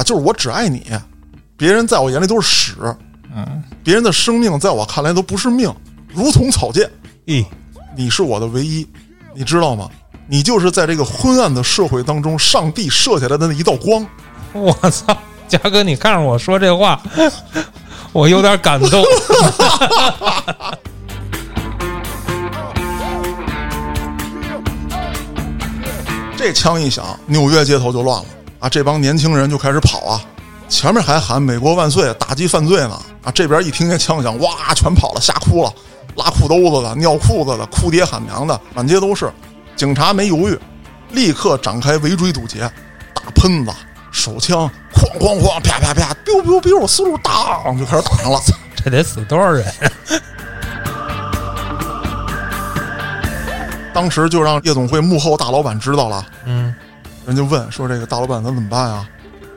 [0.00, 0.90] 啊，就是我只爱你，
[1.58, 2.74] 别人在我眼里都是屎，
[3.36, 5.70] 嗯，别人的生命在我看来都不是命，
[6.08, 6.90] 如同草芥。
[7.26, 7.44] 咦，
[7.94, 8.88] 你是我的唯一，
[9.34, 9.90] 你知道吗？
[10.26, 14.06] 你就是在这个昏暗的社会当中，上帝射下来的那一道光。
[14.54, 15.14] 我操，
[15.46, 16.98] 嘉哥，你看着我说这话，
[18.12, 19.04] 我有点感动。
[26.38, 28.24] 这枪一响，纽约街头就乱了
[28.60, 28.68] 啊！
[28.68, 30.20] 这帮年轻人就开始跑啊，
[30.68, 33.32] 前面还喊“美国万岁”，打击犯罪呢啊！
[33.34, 35.72] 这边一听见枪响，哇，全跑了，吓哭了，
[36.14, 39.32] 拉裤兜子的、尿裤子的、哭爹喊娘的，满街都是。
[39.74, 40.58] 警察没犹豫，
[41.10, 42.70] 立刻展开围追堵截，
[43.14, 43.72] 大喷子、
[44.12, 48.38] 手枪，哐哐哐，啪啪啪，biu biu biu，四路当就开始打上了。
[48.76, 49.64] 这得死多少人？
[53.92, 56.74] 当时就让夜总会幕后大老板知道了，嗯，
[57.30, 59.08] 人就问说：“这个大老板咱怎么办啊？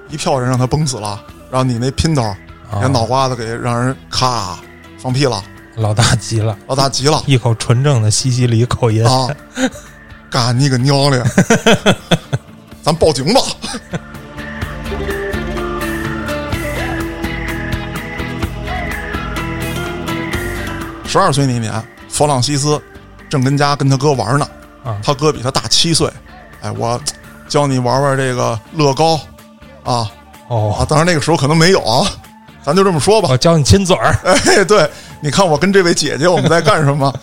[0.08, 2.22] 一票人让他崩死了，然后你那姘头
[2.80, 4.60] 连脑瓜子给让人咔
[5.00, 5.44] 放屁了，
[5.78, 9.04] 老大急了，老大急了一口纯正的西西里口音。
[9.04, 9.28] 啊！
[10.30, 11.26] 干你个娘的！
[12.84, 13.42] 咱报警吧！
[21.08, 21.74] 十二岁那年，
[22.08, 22.80] 弗朗西斯
[23.30, 24.48] 正跟家跟他哥玩呢，
[24.84, 26.08] 啊他哥比他大七岁。
[26.62, 27.02] 哎，我
[27.54, 29.14] 教你玩玩这个乐高
[29.84, 30.10] 啊啊！
[30.48, 32.04] 哦，当然那个时候可能没有啊，
[32.64, 33.30] 咱就这么说吧。
[33.30, 34.12] 我教你亲嘴儿。
[34.26, 34.90] 哎，对，
[35.22, 37.14] 你看我跟这位姐姐我们在干什么？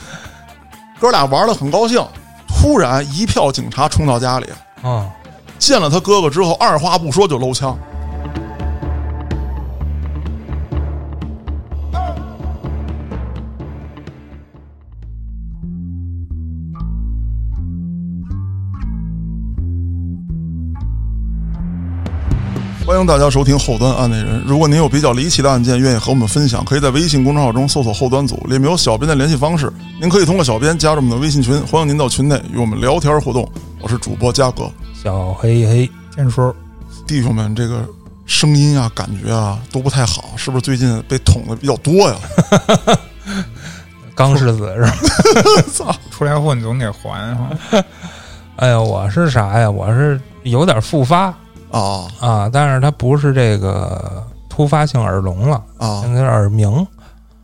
[1.01, 2.01] 哥俩玩的很高兴，
[2.47, 4.47] 突然一票警察冲到家里，
[4.83, 5.11] 啊，
[5.59, 7.77] 见了他哥哥之后，二话不说就搂枪。
[22.91, 24.43] 欢迎大家收听后端案内人。
[24.45, 29.73] 如果您有比较离奇的案件，愿意和我们分享，可以在微信公众号中搜索“后端组”，里面有小编的联系方式。
[30.01, 33.49] 您可以通过小编加入我们的微信群，欢迎您到群内与我们聊天互动。
[33.81, 36.53] 我是主播嘉哥，小黑黑，天叔，
[37.07, 37.89] 弟兄们，这个
[38.27, 42.17] 声音啊，感觉啊都不太好，是不是最近被捅的比较多呀？
[44.17, 44.97] 刚是子是吧？
[45.73, 45.95] 操！
[46.11, 47.51] 出来混总得还哈。
[48.57, 49.71] 哎呀，我是啥呀？
[49.71, 51.33] 我是有点复发
[51.71, 56.03] 啊啊，但是它不是这个突发性耳聋了，啊！
[56.07, 56.87] 那是耳鸣。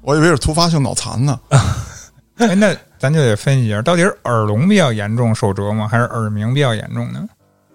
[0.03, 1.39] 我以为是突发性脑残呢。
[2.39, 7.27] 哎，那咱就得分析一下，到底是耳聋比较严重受折磨，还是耳鸣比较严重呢？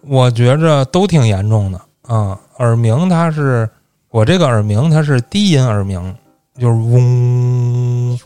[0.01, 2.37] 我觉着都挺严重的啊。
[2.57, 3.69] 耳鸣它是
[4.09, 6.15] 我这个耳鸣，它是低音耳鸣，
[6.59, 8.19] 就是嗡，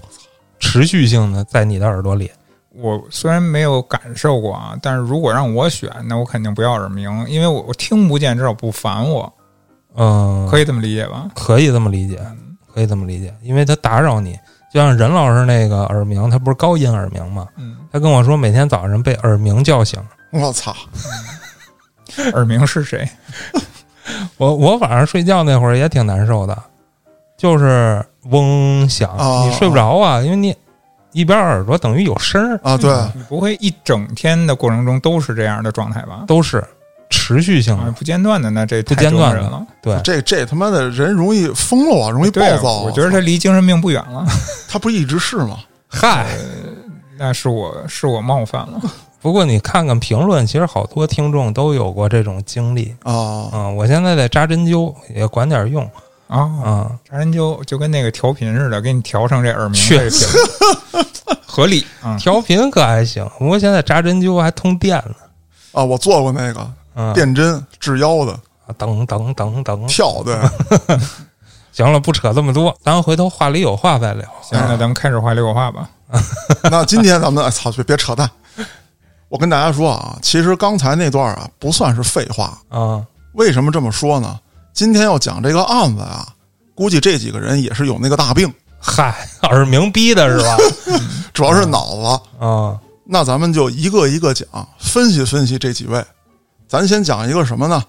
[0.59, 2.29] 持续性的在你的耳朵里。
[2.77, 9.31] 我虽然没有感受过啊，但是如果让我选，那我肯定不要耳鸣，因为我我听不见，至少不烦我，
[9.95, 11.27] 嗯，以可以这么理解吧？
[11.35, 12.19] 可以这么理解，
[12.73, 14.37] 可以这么理解，因为它打扰你。
[14.73, 17.47] 就像任老师那个耳鸣，他不是高音耳鸣吗？
[17.55, 19.97] 嗯，他跟我说，每天早上被耳鸣叫醒。
[20.33, 20.75] 我操！
[22.33, 23.07] 耳鸣是谁？
[24.35, 26.61] 我我晚上睡觉那会儿也挺难受的，
[27.37, 30.53] 就是嗡响，哦你睡不着啊，因为你
[31.15, 36.25] 一边耳朵等于有声儿，啊，对，你不会一整天的过程中都是这样的状态吧？
[36.27, 36.61] 都是
[37.09, 39.65] 持续性的，啊，不间断的，那这不间断人了。
[39.81, 42.81] 对，这这他妈的人容易疯了啊，容易暴躁啊。
[42.81, 44.25] 我觉得他离精神病不远了。
[44.67, 45.57] 他不是一直是吗？
[45.87, 46.27] 嗨。
[47.17, 48.81] 那是我是我冒犯了。
[49.21, 53.13] 不过你看看评论，其实好多听众都有过这种经历啊
[53.51, 55.89] 啊、我现在在扎针灸，也管点用
[56.27, 60.27] 啊，啊、扎针灸就跟那个调频似的，给你调成这耳鸣确这频，
[61.45, 62.17] 合理啊。
[62.17, 65.15] 调频可还行，不过现在扎针灸还通电呢，
[65.73, 65.83] 啊！
[65.83, 68.31] 我做过那个嗯，电针治腰的
[68.65, 70.35] 啊噔噔噔噔，跳，对，
[71.71, 74.27] 行了，不扯这么多，咱回头话里有话再聊。
[74.41, 75.89] 行，那咱们开始话里有话吧。
[76.71, 78.29] 那今天咱们哎操，别别扯淡。
[79.27, 82.57] 我跟大家说啊，其实刚才那段啊不算是废话。
[82.69, 84.39] 啊，为什么这么说呢？
[84.75, 86.27] 今天要讲这个案子啊，
[86.75, 90.57] 估计这几个人也是有那个大病，嗨，耳鸣逼的是吧？
[91.33, 92.45] 主要是脑子。
[92.45, 94.45] 啊，那咱们就一个一个讲，
[94.77, 96.03] 分析分析这几位。
[96.67, 97.81] 咱先讲一个什么呢？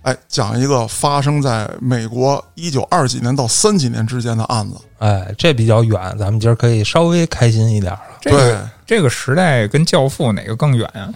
[0.00, 4.76] 哎，讲一个发生在美国一九二几年到三几年之间的案子。
[4.98, 8.00] 哎，这比较远，咱们今儿可以稍微开心一点了。
[8.18, 11.12] 这个这个时代跟《教父》哪个更远啊？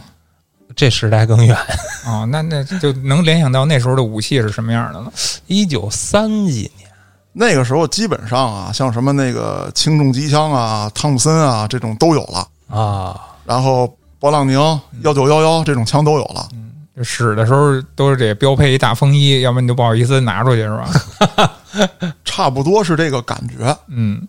[0.76, 1.56] 这时代更远，
[2.06, 5.12] 哦，那那就能联想到那时候的武器是什么样的了。
[5.46, 6.88] 一九三几年
[7.32, 14.54] 那个时候基本上啊，像什么那个轻重机枪啊、汤姆森啊这种都有了，啊，然后勃朗宁
[15.02, 16.48] 幺九幺幺这种枪都有了。
[16.52, 16.60] 嗯
[17.02, 21.52] 使的时候都是得标配一大风衣，要不然你就不好意思拿出去，是吧？
[22.24, 23.76] 差不多是这个感觉。
[23.88, 24.22] 嗯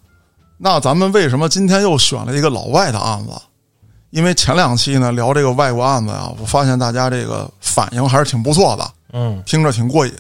[0.58, 3.34] 那咱们为什么今天又选了一个老外的案子？
[4.12, 10.14] 因为前两期呢聊这个外国案子啊，我发现大家这个反应还是挺不错的，嗯，听着挺过瘾。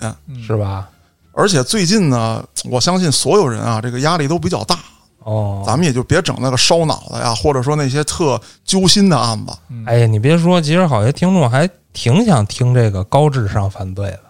[0.45, 0.89] 是吧？
[1.33, 4.79] 而且最近呢，我相信所有人啊，这个压力都比较大，
[5.19, 9.53] 哦，咱们也就别整那个烧脑子呀，或者说那些特揪心的案子。
[9.85, 14.21] 哎呀，你别说，其实好些听众还挺想听这个高智商犯罪的，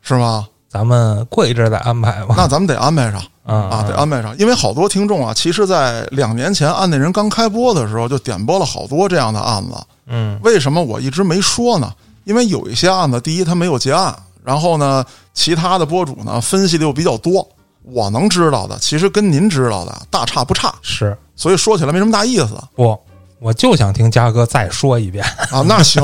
[0.00, 0.46] 是吧？
[0.74, 2.34] 咱们过一阵儿再安排吧。
[2.36, 9.74] 那咱们得安排上啊啊，得安排上，因为好多听众啊，其实，在两年前案内人刚开播的时候，就点播了好多这样的案子。
[10.08, 11.92] 嗯为什么我一直没说呢？
[12.24, 14.12] 因为有一些案子，第一它没有结案，
[14.42, 17.48] 然后呢，其他的播主呢分析的又比较多，
[17.84, 22.98] 我能知道的其实跟您知道的大差不差，是所以说起来没什么大意思不？
[23.38, 25.24] 我就想听嘉哥再说一遍。
[25.50, 25.62] 啊。
[25.66, 26.02] 那行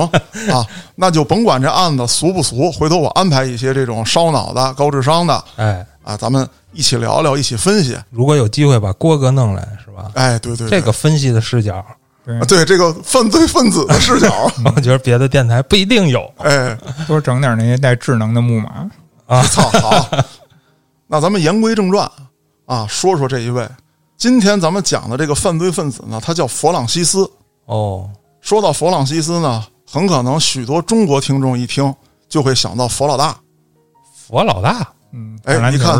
[0.50, 7.96] 啊，那就甭管这案子俗不俗，回头我安排一些这种烧脑的、高智商的哎，啊，咱们一起聊聊，一起分析。
[8.10, 10.10] 如果有机会把郭哥弄来，是吧？
[10.14, 11.84] 哎，对对对这个分析的视角，
[12.46, 16.76] 对这个犯罪分子的视角， 我觉得别的电台不一定有哎，
[17.06, 18.88] 多整点那些带智能的木马。
[19.26, 19.42] 啊。
[19.44, 20.10] 操好，
[21.06, 22.10] 那咱们言归正传
[22.66, 23.66] 啊，说说这一位。
[24.20, 27.28] 今天咱们讲的这个犯罪分子呢，他叫弗朗西斯。
[27.64, 28.06] 哦，
[28.42, 31.92] 说到弗朗西斯呢，很可能许多中国听众一听
[32.28, 33.34] 就会想到佛老大。
[34.28, 35.98] 佛老大嗯，哎你看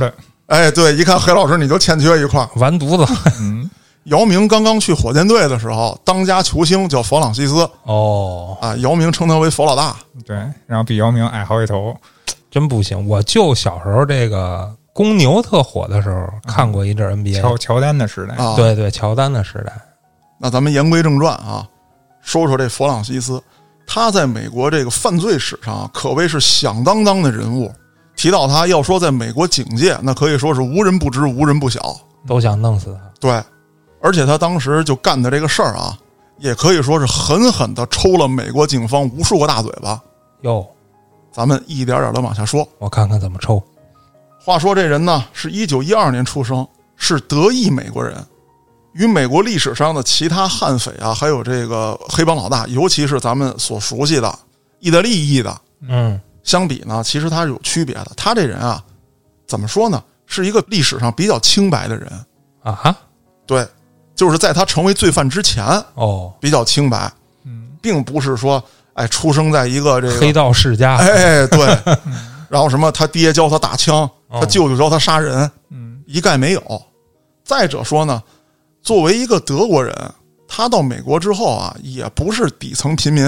[0.49, 2.51] 哎，对，一看黑老师你就欠缺一块儿。
[2.57, 3.11] 完犊子。
[3.41, 3.71] 嗯，
[4.05, 9.97] 姚明刚刚去火箭队的时候，当家球星叫佛朗西斯哦，啊，姚明称他为佛老大。
[10.27, 11.97] 对，然后比姚明矮好几头。
[12.51, 13.09] 真不行！
[13.09, 17.41] 我就小时候这个公牛特火的时候，看过一阵 NBA。
[17.41, 19.73] 乔乔丹的时代，啊，对对，乔丹的时代。
[20.39, 21.67] 那咱们言归正传啊，
[22.21, 23.43] 说说这弗朗西斯，
[23.87, 27.73] 他在美国这个犯罪史上啊可谓是响当当的人物。
[28.17, 31.97] 提到他，要说在美国警界，那可以说是无人不知、无人不晓。
[32.27, 33.01] 都想弄死他。
[33.19, 33.43] 对，
[34.03, 35.97] 而且他当时就干的这个事儿啊，
[36.39, 39.99] 也可以说是狠狠的抽了美国警方无数个大嘴巴。
[40.43, 40.67] 哟，
[41.33, 42.67] 咱们一点点的往下说。
[42.79, 43.63] 我看看怎么抽。
[44.43, 46.67] 话说这人呢，是一九一二年出生，
[46.97, 48.17] 是德裔美国人，
[48.95, 54.39] 与美国历史上的其他悍匪啊，还有这个黑帮老大，尤其是咱们所熟悉的
[54.79, 58.09] 意大利裔的嗯，相比呢，其实他是有区别的。
[58.17, 58.83] 他这人啊，
[59.47, 62.11] 怎么说呢，是一个历史上比较清白的人。
[62.63, 62.97] 啊哈，
[63.47, 63.67] 对，
[64.15, 65.65] 就是在他成为罪犯之前
[65.95, 67.13] 哦，比较清白，
[67.45, 68.63] 嗯，并不是说
[68.95, 70.97] 哎出生在一个这个黑道世家。
[70.97, 71.79] 哎对，
[72.49, 76.83] 然后什么他爹教他打枪，他舅舅教他杀人，嗯，一概没有。
[77.43, 78.23] 再者说呢，
[78.81, 79.93] 作为一个德国人，
[80.47, 83.27] 他到美国之后啊，也不是底层贫民，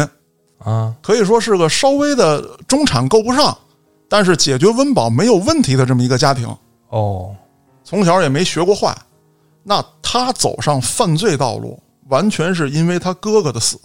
[0.58, 3.56] 啊，可以说是个稍微的中产够不上，
[4.08, 6.48] 但是解决温饱没有问题的这么一个家庭。
[6.90, 7.34] 哦，
[7.82, 8.96] 从小也没学过坏，
[9.64, 13.78] 那他走上犯罪道路，完全是因为他哥哥的死。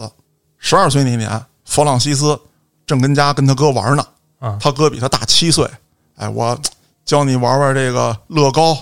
[0.59, 2.39] 十二岁那年，弗朗西斯
[2.85, 4.05] 正跟家跟他哥玩呢，
[4.39, 5.67] 啊他哥比他大七岁。
[6.15, 6.59] 哎，我
[7.07, 8.73] 教你玩玩这个乐高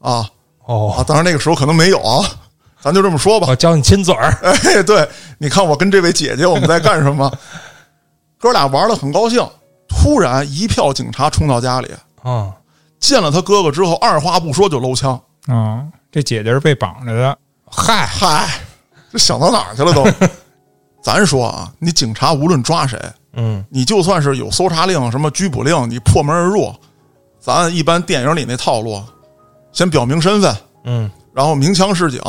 [0.00, 0.30] 啊啊！
[0.64, 2.24] 哦，当然那个时候可能没有啊，
[2.80, 3.46] 咱就这么说吧。
[3.48, 4.32] 我教你亲嘴儿。
[4.42, 7.30] 哎，对，你看我跟这位姐姐我们在干什么？
[8.40, 9.46] 哥俩玩的很高兴，
[9.86, 12.54] 突然一票警察冲到家里，啊，
[12.98, 15.20] 见了他哥哥之后，二话不说就搂枪。
[15.46, 17.38] 啊，这姐姐是被绑着的，
[17.70, 18.48] 嗨，嗨，
[19.12, 20.06] 这想到哪儿去了都？
[21.02, 22.98] 咱说啊，你警察无论抓谁，
[23.34, 26.74] 嗯，你就算是有搜查令、什么拘捕令，你破门而入，
[27.54, 29.02] 咱一般电影里那套路，
[29.72, 32.20] 先表明身份，嗯，然后鸣枪示警，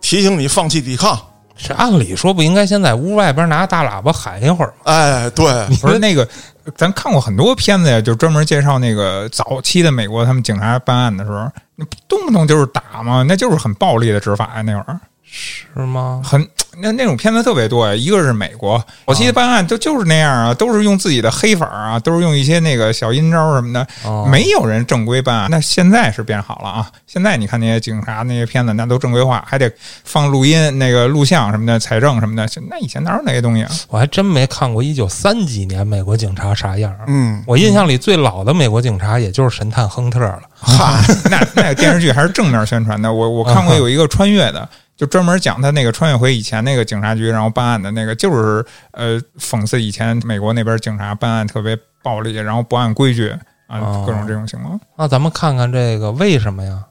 [0.00, 1.16] 提醒你放弃抵抗。
[1.56, 4.74] 这按理说不应该先在屋外边拿大喇叭喊一会儿吗？
[4.84, 5.46] 哎，对，
[5.80, 6.28] 不是那个，
[6.76, 15.00] 咱看过很多片子呀，就专门介绍那个早期的美国他们警察办案的时候，那动不动就是打嘛，那就是很暴力的执法呀，那会儿
[15.36, 16.22] 是吗？
[16.24, 17.94] 很那那种片子特别多呀。
[17.94, 25.48] 一个是美国早期的办案都就是那样啊，都是用自己的黑法啊，都是用一些那个小阴招什么的，哦没有人正规办案。
[25.50, 29.70] 那现在是变好了啊，现在你看那些警察那些片子，那都正规化，还得
[30.04, 32.46] 放录音、那个录像什么的、采证什么的。
[32.68, 33.70] 那以前哪有那些东西啊？
[33.88, 37.04] 我还真没看过一九三几年美国警察啥样儿。
[37.06, 40.40] 嗯，我印象里最老的美国警察也就是神探亨特了。
[40.58, 40.98] 哈，
[41.30, 43.12] 那 那个电视剧还是正面宣传的。
[43.12, 53.28] 我我看过有一个穿越的，就专门讲他那个穿越回以前那个警察局，然后办案的那个，就是呃讽刺以前美国那边警察办案特别暴力，然后不按规矩
[53.66, 54.80] 啊哦，各种这种情况。
[54.96, 56.82] 那咱们看看这个为什么呀？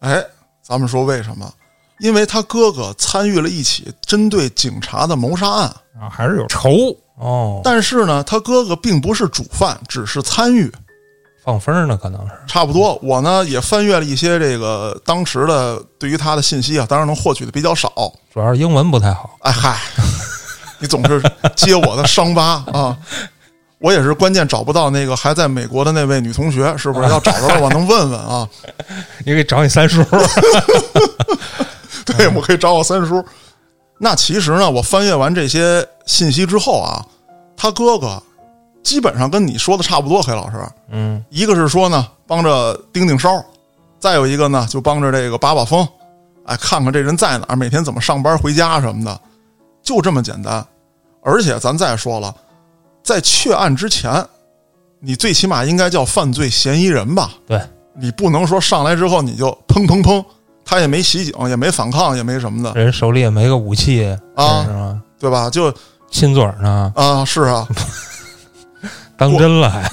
[0.00, 0.22] 哎，
[0.62, 1.48] 咱们说为什么？
[2.00, 5.68] 因为他哥哥参与了一起针对警察的谋杀案，
[6.00, 6.70] 啊，还是有仇。
[7.16, 10.70] 哦，但是呢，他哥哥并不是主犯，只是参与。
[11.44, 17.92] 放风呢，可能是差不多，我呢也翻阅了一些这个当时的对于他的信息啊，当然能获取的比较少。
[18.32, 19.36] 主要是英文不太好。
[19.42, 19.78] 哎嗨，
[20.80, 21.22] 你总是
[21.54, 22.96] 揭我的伤疤啊！
[23.78, 27.60] 我也是关键找不到那个还在美国的那位女同学，是不是要找着了？
[27.60, 28.48] 我能问问啊？
[29.26, 30.02] 你可以找你三叔。
[32.06, 33.22] 对，我可以找我三叔。
[33.98, 37.04] 那其实呢，我翻阅完这些信息之后啊，
[37.54, 38.22] 他哥哥
[38.84, 40.22] 基本上跟你说的差不多。
[40.22, 40.56] 黑老师，
[40.90, 43.42] 嗯，一个是说呢，帮着盯盯梢；
[43.98, 45.86] 再有一个呢，就帮着这个把把风，
[46.44, 49.20] 哎，看看这人在哪儿，每天怎么上班回家什么的，
[49.82, 50.64] 就这么简单。
[51.22, 52.32] 而且咱再说了，
[53.02, 54.24] 在确案之前，
[55.00, 57.30] 你最起码应该叫犯罪嫌疑人吧？
[57.46, 57.60] 对，
[57.94, 60.22] 你不能说上来之后你就砰砰砰，
[60.64, 64.04] 他也没袭警，也没反抗，也没什么的，人手里也没个武器
[64.36, 65.00] 啊是吧？
[65.18, 65.48] 对吧？
[65.48, 65.72] 就
[66.10, 67.66] 亲嘴儿呢，啊，是啊，
[69.28, 69.90] 当真了还。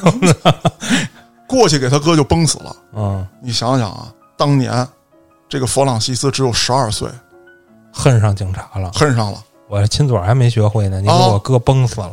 [1.47, 2.75] 过去给他哥就崩死了。
[2.93, 4.07] 嗯，你想想啊，
[4.37, 4.87] 当年
[5.49, 7.09] 这个弗朗西斯只有十二岁，
[7.91, 8.91] 恨上警察了。
[8.93, 9.43] 恨上了。
[9.67, 12.11] 我亲嘴还没学会呢，你给哦我哥崩死了。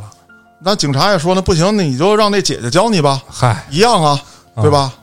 [0.61, 4.21] 那警察也说那不行，那你就让那姐姐教你吧，嗨，一样啊，
[4.55, 4.93] 嗯对吧？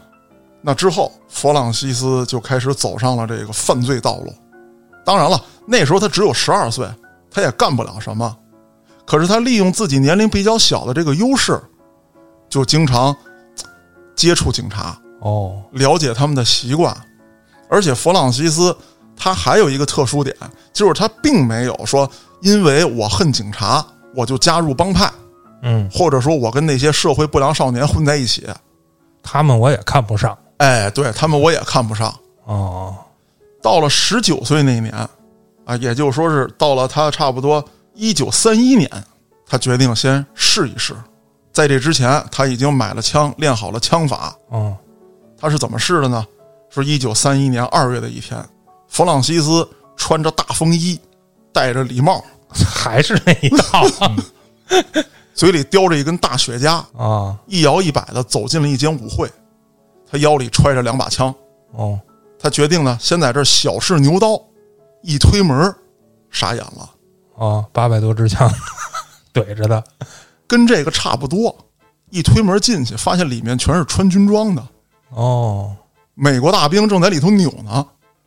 [0.61, 4.35] 那之后，弗朗西斯就开始走上了这个犯罪道路。
[5.05, 6.87] 当然了，那时候他只有十二岁，
[7.31, 8.37] 他也干不了什么。
[9.07, 11.59] 可是他利用自己年龄比较小的这个优势，
[12.57, 13.15] 就经常
[14.15, 16.97] 接触警察，哦，了解他们的习惯。
[17.69, 18.75] 而且弗朗西斯
[19.15, 20.35] 他还有一个特殊点，
[20.73, 22.11] 就是他并没有说
[22.41, 23.85] 因为我恨警察，
[24.15, 25.13] 我就加入帮派，
[25.65, 28.49] 嗯，或者说我跟那些社会不良少年混在一起。
[29.23, 30.35] 他们我也看不上。
[30.57, 32.11] 哎，对他们我也看不上。
[32.47, 32.97] 哦，
[33.61, 34.95] 到了十九岁那年，
[35.67, 38.91] 啊，也就是说是到了他差不多一九三一年，
[39.47, 40.97] 他决定先试一试。
[41.57, 44.37] 在这之前，他已经买了枪，练好了枪法。
[44.53, 44.77] 嗯，
[45.41, 46.27] 他是怎么试的呢？
[46.69, 48.39] 是一九三一年二月的一天，
[48.89, 51.01] 弗朗西斯穿着大风衣，
[51.55, 53.87] 戴着礼帽，还是那一套
[55.33, 57.35] 嘴里叼着一根大雪茄，啊。
[57.47, 59.27] 一摇一摆的走进了一间舞会。
[60.11, 61.35] 他腰里揣着两把枪，
[61.73, 61.99] 哦，
[62.39, 64.39] 他决定呢，先在这小试牛刀。
[65.03, 65.75] 一推门，
[66.31, 66.91] 傻眼了，
[67.37, 68.47] 哦，八百多支枪
[69.33, 69.83] 怼着的。
[70.47, 71.57] 跟这个差不多。
[72.11, 74.65] 一推门进去，发现里面全是穿军装的
[75.11, 75.75] 哦，
[76.15, 77.85] 美国大兵，正在里头扭呢。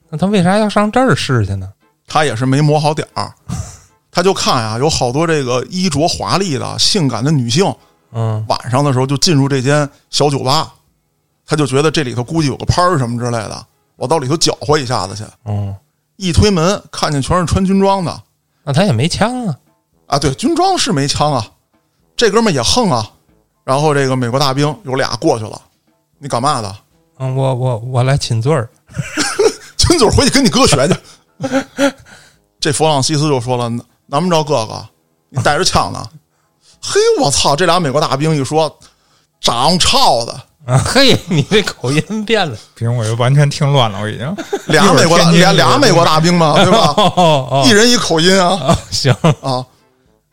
[0.10, 1.72] 那他为啥要上这儿试去呢？
[2.06, 3.32] 他也是没磨好点儿，
[4.12, 7.74] 他就看啊、有好多这个衣着华丽的、性感的女性，
[8.12, 10.74] 嗯，晚上的时候就进入这间小酒吧，
[11.46, 15.24] 他就觉得这里头估计有个拍儿什么之类的，我到里头搅和一下子去。
[15.46, 15.74] 嗯，
[16.18, 18.22] 一推门，看见全是穿军装的
[18.64, 19.56] 那他也没枪啊。
[20.08, 21.46] 啊，对，军装是没枪啊，
[22.20, 23.10] 这哥们也横啊。
[23.64, 25.62] 然后这个美国大兵有俩过去了，
[26.18, 26.76] 你干嘛的？
[27.20, 28.70] 嗯，我我我来亲嘴儿。
[29.78, 30.96] 亲嘴儿回去跟你哥学去。
[32.60, 33.72] 这弗朗西斯就说了
[34.08, 34.86] ：“难不着哥哥，
[35.30, 36.06] 你带着枪呢？”
[36.84, 37.56] 嘿，我操！
[37.56, 38.78] 这俩美国大兵一说，
[39.40, 40.34] 长操的，
[40.66, 42.58] 啊，嘿，你这口音变了。
[42.74, 44.36] 不行，我就完全听乱了，我已经。
[44.66, 46.94] 俩美国大一会儿天津俩俩美国大兵嘛，对吧？
[46.98, 49.66] 哦哦一人一口音啊哦，行，啊！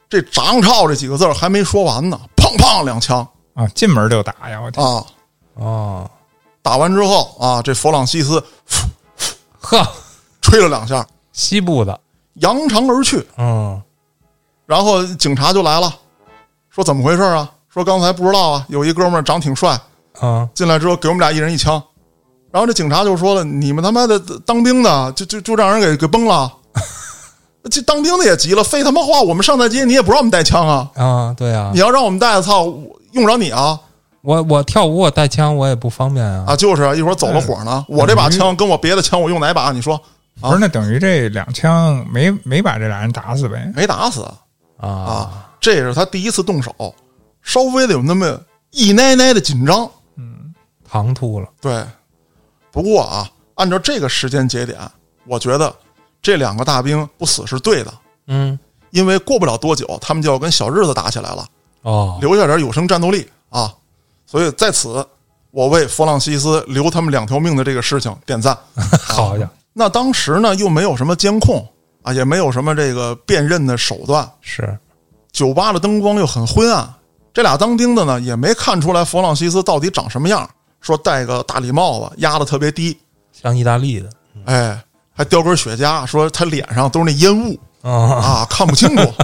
[0.08, 4.60] 这长操这几个字儿还没说完呢，砰砰两枪啊，进门就打呀！
[4.60, 5.04] 我天，啊！
[5.54, 6.10] 哦，
[6.62, 8.42] 打完之后啊，这弗朗西斯
[9.60, 9.86] 呵，
[10.40, 11.98] 吹了两下，西部的，
[12.34, 13.26] 扬长而去。
[13.36, 13.82] 嗯，
[14.64, 15.92] 然后警察就来了，
[16.70, 17.50] 说怎么回事啊？
[17.68, 19.78] 说刚才不知道啊，有一哥们儿长挺帅，
[20.20, 21.82] 啊，进来之后给我们俩一人一枪。
[22.52, 26.50] 然后这警察就说了：“你们他妈的当兵的，就就就让人给给崩了。
[27.70, 29.20] 这当兵的也急了，废他妈话！
[29.20, 30.90] 我们上大街你也不让我们带枪啊！
[30.94, 33.78] 啊，对啊你，要让我们带，操，我用不着你啊！
[34.23, 36.44] 我我跳舞我带枪我也不方便啊。
[36.49, 37.85] 啊，就是啊一会儿走了火呢。
[37.88, 39.73] 我这把枪跟我别的枪，我用哪把？
[39.73, 40.00] 你说
[40.40, 43.73] 不是，那等于这两枪没没把这俩人打死呗？
[43.75, 44.23] 没打死
[44.78, 45.49] 啊，啊？
[45.61, 46.94] 这是他第一次动手，
[47.42, 48.38] 稍微的有那么
[48.70, 49.88] 一奶奶的紧张。
[50.16, 50.54] 嗯
[50.88, 51.85] 唐突了，对，
[52.70, 54.78] 不过啊，按照这个时间节点，
[55.26, 55.75] 我觉得
[56.26, 57.95] 这两个大兵不死是对的，
[58.26, 58.59] 嗯，
[58.90, 61.47] 因为过不了多久，他们就要跟小日子打起来了，
[61.83, 63.73] 哦，留下点有生战斗力啊！
[64.26, 65.06] 所以在此，
[65.52, 68.59] 我为弗朗西斯留他们两条命的这个事情点赞。
[69.06, 71.64] 好家伙，那当时呢，又没有什么监控
[72.02, 74.76] 啊，也没有什么这个辨认的手段，是，
[75.30, 76.92] 酒吧的灯光又很昏暗，
[77.33, 80.50] 这俩当兵的呢也没看出来弗朗西斯到底长什么样。
[80.80, 82.99] 说戴个大礼帽子，压的特别低，
[83.33, 84.11] 像意大利的，
[84.45, 84.85] 哎，
[85.16, 89.14] 还叼根雪茄，说他脸上都是那烟雾啊啊，看不清楚。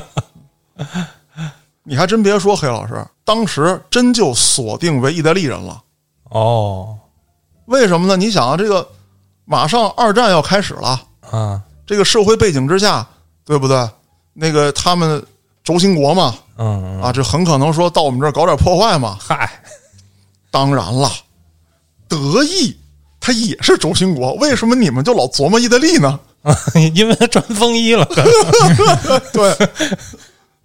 [1.84, 5.82] 你还真别说，黑老师，当时真就锁定为意大利人了。
[6.30, 6.96] 哦
[7.66, 8.16] 为什么呢？
[8.16, 8.88] 你想啊，这个
[9.44, 13.06] 马上二战要开始了，啊这个社会背景之下，
[13.44, 13.88] 对不对？
[14.32, 15.22] 那个他们
[15.62, 19.18] 轴心国嘛，嗯嗯啊，这很可能说到我们这儿搞点破坏嘛。
[19.20, 19.62] 嗨
[20.50, 21.10] 当然了，
[22.08, 22.76] 德意
[23.24, 26.18] 它也是轴心国，为什么你们就老琢磨意大利呢？
[26.92, 28.04] 因为他穿风衣了，
[29.32, 29.56] 对。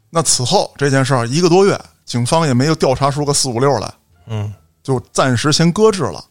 [0.09, 3.93] 那此后这件事儿一个多月，警方也没有调查出个四五六来，
[4.25, 6.23] 嗯就暂时先搁置了。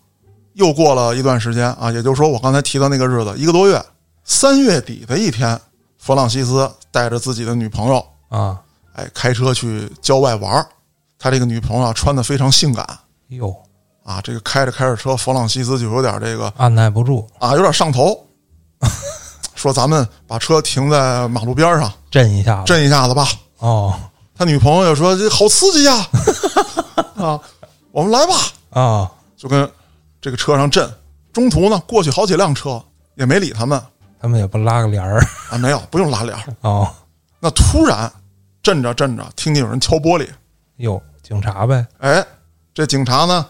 [0.54, 3.80] 又过了一段时间啊，也就是说我刚才提到那个日子，一个多月，
[4.24, 5.60] 三月底的一天，
[5.96, 8.60] 弗朗西斯带着自己的女朋友，啊
[8.94, 10.66] 哎，开车去郊外玩儿。
[11.18, 12.86] 他这个女朋友啊穿的非常性感
[13.28, 13.54] 哟
[14.06, 18.16] 啊，这个开着开着车，弗朗西斯就有点这个按耐不住，啊，有点上头，
[19.56, 23.26] 说咱们把车停在马路边上， 震一下子震一下子吧。
[23.58, 23.92] 哦
[24.38, 26.06] 他女朋友说这好刺激呀，
[27.16, 27.40] 啊，
[27.90, 28.34] 我们来吧，
[28.70, 29.68] 啊就跟
[30.20, 30.88] 这个车上震。
[31.32, 32.80] 中途呢，过去好几辆车
[33.14, 33.82] 也没理他们
[34.20, 35.20] 他们也不拉个帘儿
[35.50, 36.44] 啊，没有，不用拉帘儿。
[36.60, 36.88] 哦
[37.40, 38.12] 那突然
[38.62, 40.28] 震着震着，听见有人敲玻璃，
[40.76, 42.22] 哟警察呗哎，
[42.74, 43.46] 这警察呢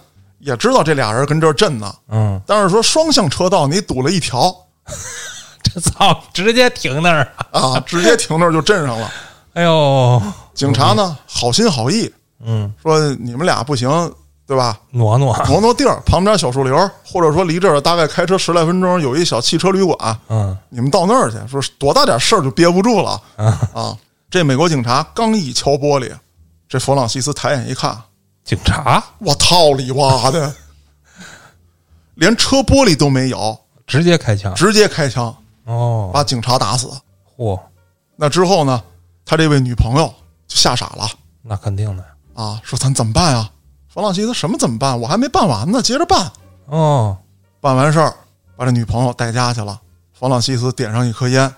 [0.46, 2.40] 也知道这俩人跟这儿震呢，嗯。
[2.46, 4.54] 但是说双向车道你堵了一条。
[5.60, 9.12] 这操直接停那儿啊，直接停那儿就震上了。
[9.54, 10.22] 哎呦。
[10.54, 12.10] 警察呢好心好意
[12.44, 12.72] 嗯。
[12.80, 13.90] 说你们俩不行，
[14.46, 14.78] 对吧？
[14.92, 15.36] 挪挪。
[15.48, 20.56] 挪挪地儿，旁边小树林儿，或者说离这儿大概开车十来分钟有一小汽车旅馆，嗯。
[20.68, 21.36] 你们到那儿去。
[21.48, 23.20] 说多大点事儿就憋不住了。
[23.74, 23.96] 啊！
[24.30, 26.12] 这美国警察刚一敲玻璃，
[26.68, 27.96] 这弗朗西斯抬眼一看，
[28.46, 30.54] 警察我操你妈的！
[32.14, 35.34] 连车玻璃都没有，直接开枪直接开枪
[35.64, 36.88] 哦把警察打死。
[37.36, 37.60] 嚯
[38.14, 38.82] 那之后呢，
[39.24, 40.06] 他这位女朋友
[40.46, 41.10] 就吓傻了
[41.42, 43.50] 那肯定的啊，说咱怎么办呀？
[43.88, 44.98] 弗朗西斯什么怎么办？
[44.98, 46.30] 我还没办完呢，接着办。
[46.66, 47.18] 哦
[47.60, 48.14] 办完事儿，
[48.56, 49.80] 把这女朋友带家去了。
[50.12, 51.52] 弗朗西斯点上一颗烟，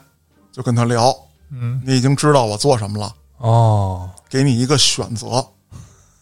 [0.51, 1.15] 就跟他聊
[1.53, 5.47] ：“嗯，你已经知道我做什么了，哦给你一个选择。”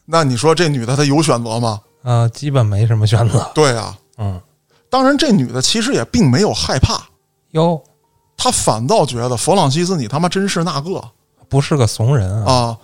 [0.07, 1.81] 那你说这女的她有选择吗？
[2.03, 3.51] 啊基本没什么选择。
[3.55, 4.40] 对啊，嗯。
[4.88, 7.01] 当然这女的其实也并没有害怕，
[7.51, 7.83] 哟。
[8.37, 11.03] 她反倒觉得弗朗西斯你他妈真是那个。
[11.49, 12.53] 不是个怂人啊。
[12.53, 12.79] 啊！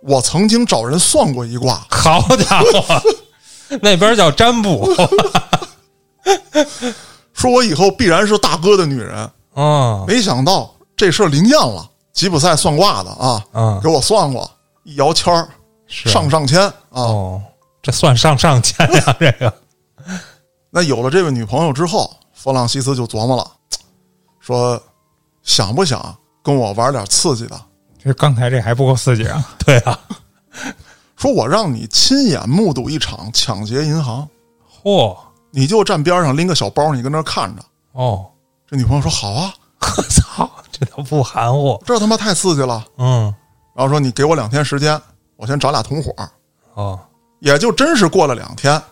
[0.00, 3.02] 我曾经找人算过一卦，好家伙。
[3.82, 4.88] 那边叫占卜。
[7.32, 9.28] 说我以后必然是大哥的女人。
[9.54, 14.48] 哦没想到这事儿灵验了，吉普赛算卦的啊，嗯给我算过，
[14.84, 15.48] 一摇签儿
[15.88, 16.72] 是上上签啊。
[16.90, 17.42] 哦
[17.82, 19.52] 这算上上签呀 这个
[20.70, 23.50] 那有了这位女朋友之后，弗朗西斯就琢磨了，
[24.40, 24.80] 说
[25.42, 27.58] 想不想跟我玩点刺激的？
[28.02, 29.42] 这刚才这还不够刺激啊！
[29.64, 29.98] 对啊
[31.16, 34.28] 说我让你亲眼目睹一场抢劫银行，
[34.82, 35.16] 嚯
[35.50, 37.62] 你就站边上拎个小包，你跟那看着。
[37.92, 38.26] 哦
[38.66, 42.84] 这女朋友说好啊，我 操这都不含糊这他妈太刺激了。
[42.98, 43.34] 嗯
[43.74, 45.00] 然后说你给我两天时间，
[45.38, 46.12] 我先找俩同伙。
[46.74, 47.00] 哦
[47.38, 48.82] 也就真是过了两天，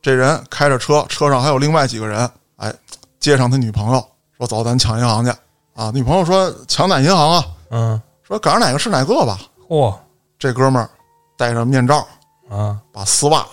[0.00, 2.72] 这人开着车，车上还有另外几个人，哎，
[3.18, 5.32] 接上他女朋友，说走，咱抢银行去
[5.74, 5.90] 啊。
[5.92, 7.44] 女朋友说抢哪银行啊？
[7.70, 9.40] 嗯说赶上哪个是哪个吧。
[9.68, 9.92] 嚯
[10.38, 10.88] 这哥们儿
[11.36, 12.06] 戴着面罩，
[12.48, 13.44] 啊把丝袜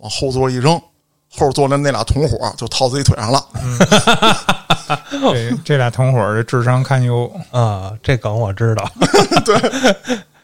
[0.00, 0.78] 往后座一扔，
[1.30, 3.42] 后座的那俩同伙就套自己腿上了。
[5.32, 7.32] 这这俩同伙儿的智商堪忧。
[7.50, 8.86] 啊这梗我知道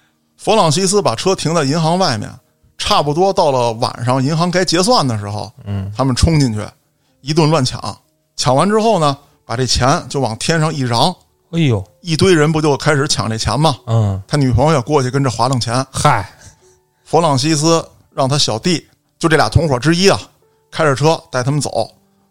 [0.43, 2.29] 弗朗西斯把车停在银行外面，
[2.77, 6.67] 差不多到了晚上，银行该结算的时候，嗯，他们冲进去，
[7.21, 7.97] 一顿乱抢。
[8.35, 11.15] 抢完之后呢，把这钱就往天上一扬，
[11.53, 13.77] 哎呦一堆人不就开始抢这钱吗？
[13.87, 15.87] 嗯他女朋友也过去跟着划弄钱。
[15.93, 16.29] 嗨
[17.05, 18.85] 弗朗西斯让他小弟，
[19.21, 20.21] 就这俩同伙之一啊，
[20.73, 21.89] 开着车带他们走，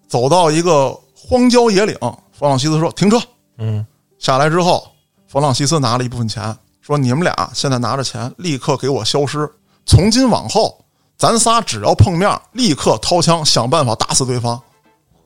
[0.10, 1.97] 走到一个荒郊野岭。
[2.38, 3.17] 弗朗西斯说：“停车。
[3.58, 3.86] 嗯”
[4.19, 4.86] 下来之后，
[5.30, 6.54] 弗朗西斯拿了一部分钱，
[6.91, 9.49] 说：“你们俩现在拿着钱，立刻给我消失。
[9.86, 10.84] 从今往后，
[11.17, 14.62] 咱仨只要碰面，立刻掏枪，想办法打死对方。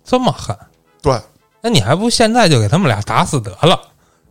[0.03, 0.55] 这么狠
[1.01, 1.19] 对，
[1.61, 3.79] 那你还不现在就给他们俩打死得了？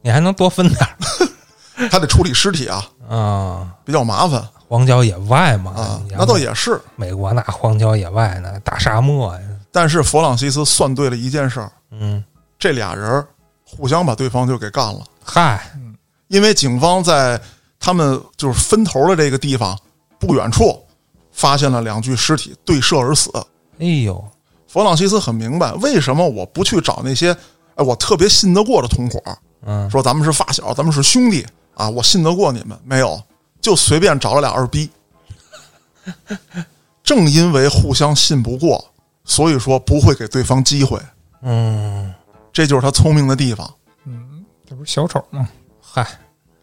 [0.01, 3.66] 你还能多分点儿他 得处理尸体啊，啊？
[3.85, 6.01] 比较麻烦荒郊野外嘛，啊。
[6.12, 9.40] 那倒也是，美国那荒郊野外呢大沙漠呀，
[9.73, 12.23] 但是弗朗西斯算对了一件事儿，嗯，
[12.61, 13.27] 这俩人
[13.64, 15.01] 互相把对方就给干了。
[15.25, 15.68] 嗨，
[16.29, 17.41] 因为警方在
[17.79, 19.79] 他们就是分头的这个地方
[20.19, 20.83] 不远处
[21.33, 23.31] 发现了两具尸体对射而死。
[23.79, 24.25] 哎呦，
[24.67, 27.37] 弗朗西斯很明白，为什么我不去找那些
[27.75, 29.21] 哎，我特别信得过的同伙，
[29.67, 32.79] 嗯，说咱们是发小，咱们是兄弟啊，我信得过你们。
[32.85, 33.21] 没有，
[33.61, 34.89] 就随便找了俩二逼。
[37.03, 38.83] 正因为互相信不过，
[39.25, 40.99] 所以说不会给对方机会，
[41.43, 42.15] 嗯，
[42.53, 43.69] 这就是他聪明的地方。
[44.07, 45.49] 嗯这不是小丑吗？
[45.97, 46.05] 嗨，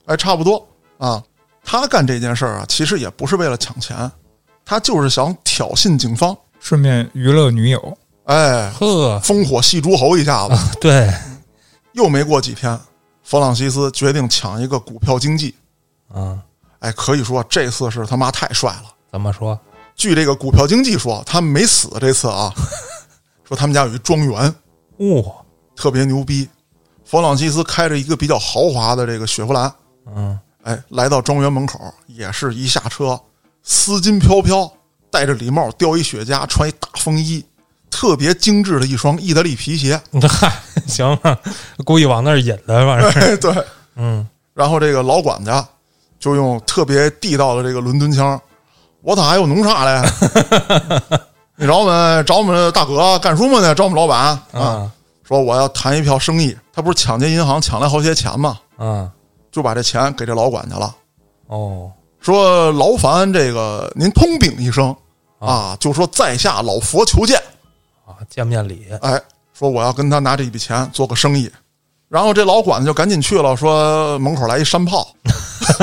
[0.07, 0.67] 哎，差不多
[0.97, 1.23] 啊。
[1.63, 4.11] 他干这件事儿啊，其实也不是为了抢钱，
[4.65, 10.77] 他就是想挑衅警方，顺便娱乐女友，哎，呵，烽火戏诸侯一下子。
[10.81, 11.09] 对，
[11.93, 12.77] 又没过几天，
[13.23, 15.55] 弗朗西斯决定抢一个股票经纪。
[16.13, 16.37] 嗯，
[16.79, 18.93] 哎，可以说这次是他妈太帅了。
[19.09, 19.57] 怎么说？
[19.95, 22.53] 据这个股票经纪说，他没死这次啊，
[23.47, 24.53] 说他们家有一庄园，
[24.97, 25.31] 哇，
[25.73, 26.49] 特别牛逼。
[27.11, 29.69] 弗朗西斯开着一个比较豪华的这个雪佛兰，
[30.15, 33.19] 嗯，哎，来到庄园门口，也是一下车，
[33.63, 34.71] 丝巾飘飘，
[35.09, 37.43] 戴着礼帽，叼一雪茄，穿一大风衣，
[37.89, 39.99] 特别精致的一双意大利皮鞋。
[40.25, 40.53] 嗨，
[40.87, 41.37] 行了，
[41.83, 43.65] 故意往那儿引的，反正，哎， 对，
[43.97, 45.67] 嗯，然后这个老管家
[46.17, 48.39] 就用特别地道的这个伦敦腔
[49.03, 50.09] ：“我咋还有弄啥嘞？
[51.59, 53.75] 你找我们找我们大哥干什么呢？
[53.75, 54.43] 找我们老板啊？
[54.53, 54.91] 啊，
[55.27, 56.55] 说我要谈一票生意。
[56.73, 58.59] 他不是抢劫银行抢来好些钱吗？
[58.77, 59.09] 嗯，
[59.51, 60.95] 就把这钱给这老管家了。
[61.47, 64.95] 哦，说劳烦这个您通禀一声
[65.39, 67.37] 啊，就说在下老佛求见。
[68.05, 69.21] 啊，见面礼，哎，
[69.53, 71.51] 说我要跟他拿这一笔钱做个生意。
[72.07, 75.07] 然后这老管子就赶紧去了，说门口来一山炮，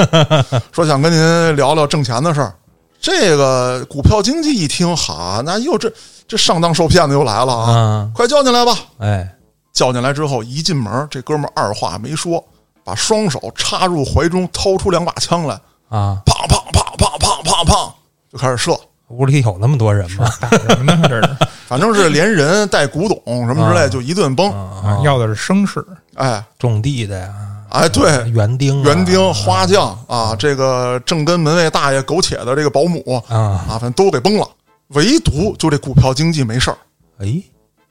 [0.72, 2.54] 说想跟您聊聊挣钱的事儿。
[3.00, 5.90] 这个股票经济一听，哈，那又这
[6.26, 7.72] 这上当受骗的又来了啊！
[7.72, 8.76] 啊，快叫进来吧。
[8.98, 9.36] 哎，
[9.78, 12.44] 叫进来之后，一进门，这哥们儿二话没说，
[12.82, 15.54] 把双手插入怀中，掏出两把枪来，
[15.88, 17.92] 啊，砰砰砰砰砰砰砰，
[18.32, 18.76] 就开始射。
[19.10, 20.28] 屋里有那么多人吗？
[20.40, 21.08] 打什么呢？
[21.08, 21.36] 这 是
[21.68, 24.50] 反正是连人带古董什么之类，啊就一顿崩。
[24.50, 25.86] 啊，要的是声势，
[26.16, 27.32] 哎种地的呀，
[27.70, 34.48] 哎，对，园丁啊，园丁、花匠啊，这个正跟门卫大爷苟且的这个保姆啊，啊，反正都给崩了。
[34.88, 36.78] 唯独就这股票经济没事儿，
[37.20, 37.40] 哎，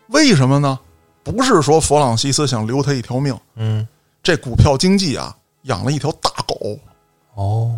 [0.10, 0.78] 为什么呢？
[1.31, 3.87] 不是说弗朗西斯想留他一条命，嗯，
[4.23, 6.77] 这股票经济啊养了一条大狗，
[7.35, 7.75] 哦，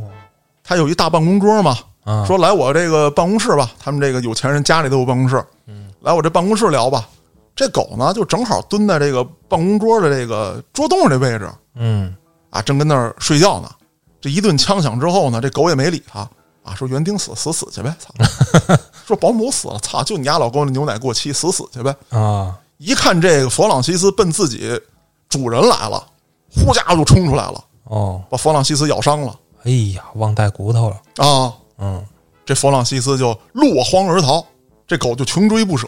[0.63, 7.07] 他有一大办公桌嘛，啊，说来我这个办公室吧，他们这个有钱人家里都有办公室，嗯，来我这办公室聊吧。
[7.55, 12.15] 这狗呢，就正好蹲在这个办公桌的这个桌洞这位置嗯，
[12.49, 13.69] 啊，正跟那儿睡觉呢。
[14.21, 16.19] 这一顿枪响之后呢，这狗也没理他
[16.63, 18.13] 啊，说园丁死死死去呗，操！
[19.05, 20.03] 说保姆死了，操！
[20.03, 21.93] 就你家老公的牛奶过期，死死去呗。
[22.09, 24.80] 啊，一看这个弗朗西斯奔自己
[25.28, 26.02] 主人来了，
[26.50, 31.54] 呼家伙就冲出来了，哦，把弗朗西斯咬伤了哎呀，忘带骨头了，啊！
[31.78, 32.06] 嗯，
[32.46, 34.42] 这弗朗西斯就落荒而逃，
[34.88, 35.86] 这狗就穷追不舍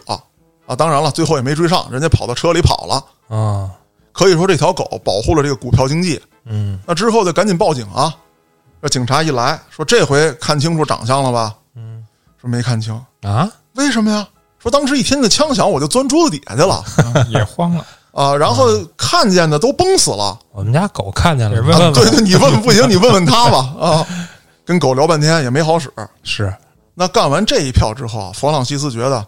[0.66, 0.76] 啊！
[0.76, 3.04] 当然了，最后也没追上，人家跑到车里跑了。
[3.34, 3.70] 啊，
[4.12, 6.20] 可以说这条狗保护了这个股票经济。
[6.44, 8.14] 嗯，那之后就赶紧报警啊！
[8.82, 11.56] 这警察一来说，这回看清楚长相了吧？
[11.74, 12.04] 嗯，
[12.38, 14.28] 说没看清，啊，为什么呀？
[14.62, 17.84] 说当时一听见枪响，我就钻桌子底下去了啊 也慌了。
[18.12, 20.38] 啊，然后看见的都崩死了。
[20.52, 24.06] 我们家狗看见了，得问问对对，你问不行，你问问他吧啊！
[24.66, 25.90] 跟狗聊半天也没好使。
[26.22, 26.54] 是
[26.94, 29.26] 那干完这一票之后，弗朗西斯觉得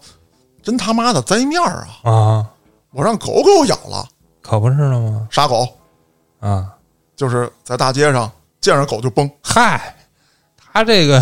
[0.61, 2.11] 真他妈的栽面儿啊！
[2.11, 2.45] 啊，
[2.91, 4.07] 我让狗给我咬了，
[4.41, 5.27] 可不是了吗？
[5.31, 5.67] 杀狗
[6.39, 6.67] 啊，
[7.15, 9.27] 就是在大街上见着狗就崩。
[9.41, 9.95] 嗨，
[10.71, 11.19] 他这个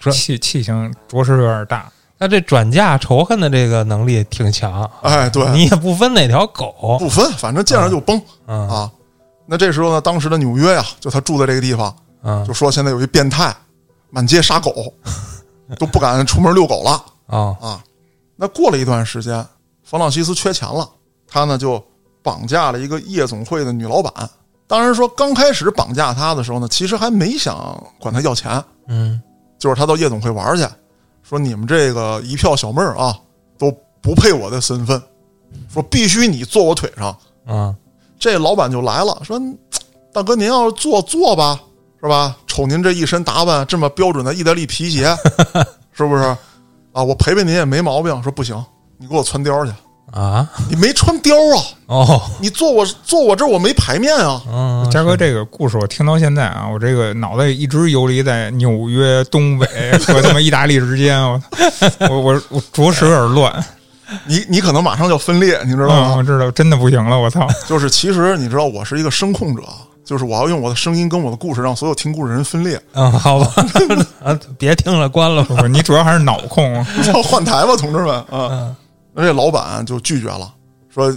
[0.00, 1.88] 说气气性着实有点大。
[2.22, 8.88] 他这转嫁仇恨的这个能力挺强，哎，对，你也不分哪条狗不分，反正见着就崩嗯啊。
[9.44, 13.52] 那这时候呢，当时的纽约呀，就他住的这个地方，嗯就说现在有一变态
[14.08, 14.72] 满街杀狗，
[15.80, 17.84] 都不敢出门遛狗了啊啊。
[18.36, 19.44] 那过了一段时间，
[19.82, 20.88] 弗朗西斯缺钱了，
[21.26, 21.84] 他呢就
[22.22, 24.30] 绑架了一个夜总会的女老板。
[24.68, 29.20] 当然说刚开始绑架他的时候呢，其实还没想管他要钱，嗯
[29.58, 30.64] 就是他到夜总会玩去，
[31.22, 33.18] 说你们这个一票小妹儿啊，
[33.58, 35.00] 都不配我的身份，
[35.72, 37.16] 说必须你坐我腿上。
[37.46, 37.74] 啊
[38.18, 39.40] 这老板就来了，说
[40.12, 41.60] 大哥您要是坐坐吧，
[42.00, 42.36] 是吧？
[42.46, 45.16] 瞅您这一身打扮，这么标准的意大利皮鞋，
[45.92, 46.22] 是不是？
[46.92, 48.22] 啊，我陪陪您也没毛病。
[48.22, 48.64] 说不行，
[48.98, 49.72] 你给我穿貂去，
[50.12, 51.64] 啊你没穿貂啊？
[51.86, 54.40] 哦你坐我坐我这儿我没牌面啊。
[54.50, 59.66] 嗯嘉哥，这个故事我听到现在啊，我这个脑袋一直游离在纽约、东北
[60.06, 61.40] 和他妈意大利之间，我
[62.08, 63.64] 我我我着实有点乱。
[64.26, 66.14] 你你可能马上就要分裂，你知道嗯，吗？
[66.18, 67.48] 我知道，真的不行了，我操！
[67.66, 69.62] 就是其实你知道，我是一个声控者，
[70.04, 72.78] 就是我要用我的声音跟我的故事，让所有听故事人分裂。
[72.92, 73.50] 嗯好吧
[74.22, 76.74] 啊别听了关了吧不，你主要还是脑控。
[77.08, 78.74] 要换台吧，同志们啊！
[79.12, 80.52] 那这老板就拒绝了，
[80.88, 81.12] 说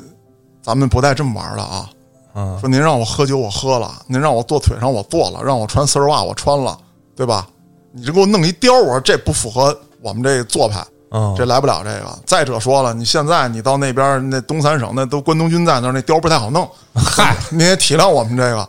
[0.62, 1.90] 咱们不带这么玩的啊。
[2.38, 6.78] 嗯说您让我喝酒我喝了，您让我坐腿上我坐了，让我穿丝袜我穿了，
[7.16, 7.48] 对吧？
[7.94, 12.20] 你这给我弄一貂，我说这不符合我们这做派，嗯，这来不了这个。
[12.26, 18.68] 再者说了，你现在你到那边那东三省那都关东军在那儿，那貂不太好弄，嗨， 你也体谅我们这个，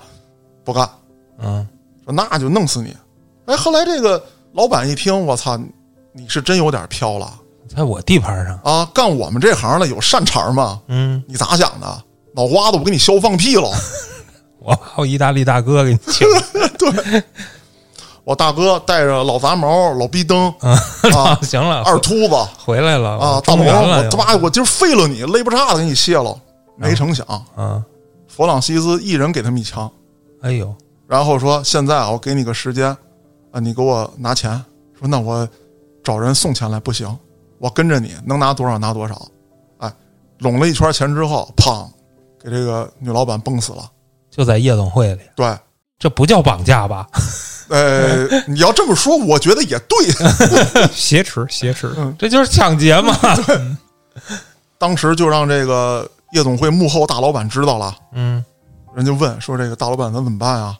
[0.62, 0.88] 不干，
[1.40, 1.66] 嗯
[2.04, 2.96] 说那就弄死你。
[3.46, 5.58] 哎，后来这个老板一听，我操，
[6.12, 7.34] 你是真有点飘了
[7.76, 8.90] 在我地盘上，啊！
[8.94, 10.80] 干我们这行的有善茬吗？
[10.88, 12.02] 嗯，你咋想的？
[12.34, 13.70] 脑瓜子我给你削放屁了！
[14.60, 16.26] 我把我意大利大哥给你请，
[18.24, 26.34] 我大哥带着老杂毛、老逼灯啊， 行了，二秃子回来了啊，大中毛，原了又，我他妈我今儿废了你，勒不叉子给你卸了。
[26.78, 27.82] 没成想，啊，
[28.26, 29.90] 弗朗西斯一人给他们一枪，
[30.42, 30.74] 哎呦，
[31.06, 32.88] 然后说：“现在啊，我给你个时间
[33.50, 34.50] 啊，你给我拿钱。”
[34.98, 35.48] 说：“那我
[36.02, 37.06] 找人送钱来不行，
[37.58, 39.20] 我跟着你，能拿多少拿多少。”
[39.78, 39.92] 哎，
[40.38, 41.88] 拢了一圈钱之后，砰，
[42.42, 43.90] 给这个女老板崩死了。
[44.30, 45.56] 就在夜总会里，对，
[45.98, 47.06] 这不叫绑架吧？
[47.68, 49.98] 呃，你要这么说，我觉得也对。
[50.92, 53.16] 挟持挟持，这就是抢劫嘛。
[54.78, 58.44] 当时就让这个夜总会幕后大老板知道了，嗯，
[58.94, 60.78] 人就问说：“这个大老板咱怎么办啊？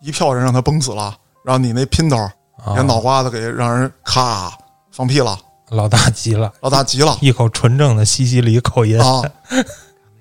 [0.00, 4.52] 一票人让他崩死了，然后你那姘头啊连脑瓜子给让人咔
[4.90, 5.38] 放屁了，
[5.74, 9.22] 老大急了，老大急了一口纯正的西西里口音，啊！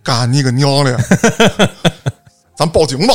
[0.04, 0.98] 干你个娘嘞！
[2.56, 3.14] 咱报警吧。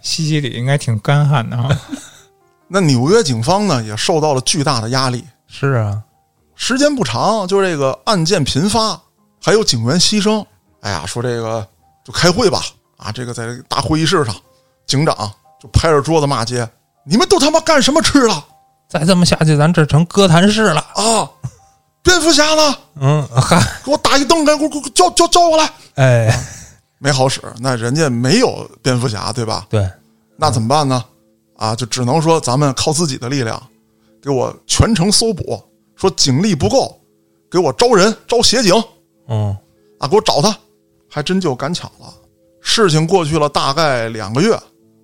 [0.00, 1.68] 西西里应该挺干旱的哈。
[2.68, 6.02] 那纽约警方呢也受到了巨大的压力，是啊，
[6.54, 9.00] 时间不长，就这个案件频发，
[9.42, 10.44] 还有警员牺牲。
[10.80, 11.66] 哎呀，说这个
[12.04, 12.62] 就开会吧，
[12.96, 14.34] 啊，这个在大会议室上，
[14.86, 15.14] 警长
[15.60, 16.68] 就拍着桌子骂街
[17.04, 18.44] ：“你们都他妈干什么吃了
[18.88, 20.80] 再这么下去，咱这成哥谭市了。
[20.94, 21.30] 啊？
[22.02, 22.76] 蝙蝠侠呢？
[23.00, 25.70] 嗯，嗨，给我打一灯，给我给我叫叫叫过来。
[25.96, 26.44] 哎，
[26.98, 29.66] 没好使，那人家没有蝙蝠侠，对吧？
[29.68, 29.86] 对，
[30.36, 31.04] 那怎么办呢？
[31.56, 33.60] 啊，就只能说咱们靠自己的力量，
[34.22, 35.62] 给我全城搜捕。
[35.96, 36.98] 说警力不够，
[37.50, 38.72] 给我招人招协警
[39.28, 39.54] 嗯，
[39.98, 40.56] 啊，给我找他。
[41.10, 42.14] 还真就赶巧了，
[42.62, 44.58] 事情过去了大概两个月，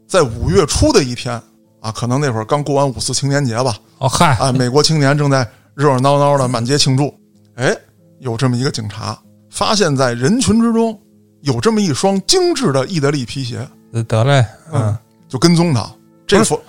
[0.06, 1.42] 在五月初的一天
[1.84, 7.14] 啊，可能那会儿刚过完五四青年节吧，哦嗨，啊，美国青年正在热热闹闹的满街庆祝。
[7.56, 7.76] 哎，
[8.20, 9.18] 有这么一个警察，
[9.50, 10.98] 发现在人群之中
[11.42, 13.68] 有这么一双精致的意大利皮鞋，
[14.08, 14.96] 得嘞，嗯，
[15.28, 15.86] 就跟踪他。
[16.26, 16.62] 这不佛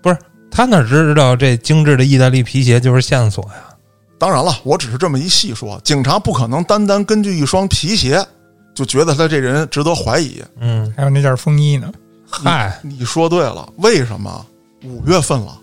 [0.00, 0.16] 不是
[0.50, 3.76] 他哪知道这精致的意大利皮鞋就是线索呀？
[4.18, 8.26] 当然了，我只是这么一细说，警察不可能单单根据一双皮鞋
[8.74, 10.42] 就觉得他这人值得怀疑。
[10.58, 11.92] 嗯，还有那件风衣呢，
[12.26, 14.46] 嗨，你说对了，为什么？
[14.84, 15.58] 五月份了，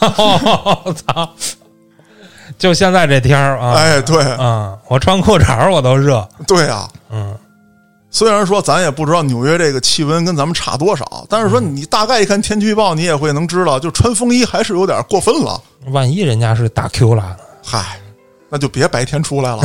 [0.00, 1.30] 我操！
[2.58, 6.88] 就现在这天儿啊，哎，对嗯，我穿裤衩儿我都热，对啊。
[7.10, 7.36] 嗯，
[8.10, 15.60] 虽然说咱也不知道纽约这个气温跟咱们差多少，但是说你大概一看天气预报，你也会能知道，就穿风衣还是有点过分了。
[15.88, 17.36] 万一人家是打 Q 了呢？
[17.64, 18.00] 嗨，
[18.48, 19.62] 那就别白天出来了。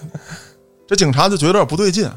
[0.86, 2.08] 这警察就觉得有点不对劲，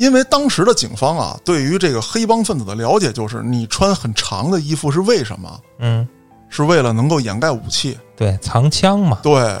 [0.00, 5.60] 因为当时的警方啊，对于这个黑帮分子的了解就是，你穿很长的衣服是为什么？
[5.78, 6.08] 嗯，
[6.48, 7.98] 是为了能够掩盖武器。
[8.16, 9.60] 对，藏枪嘛，对，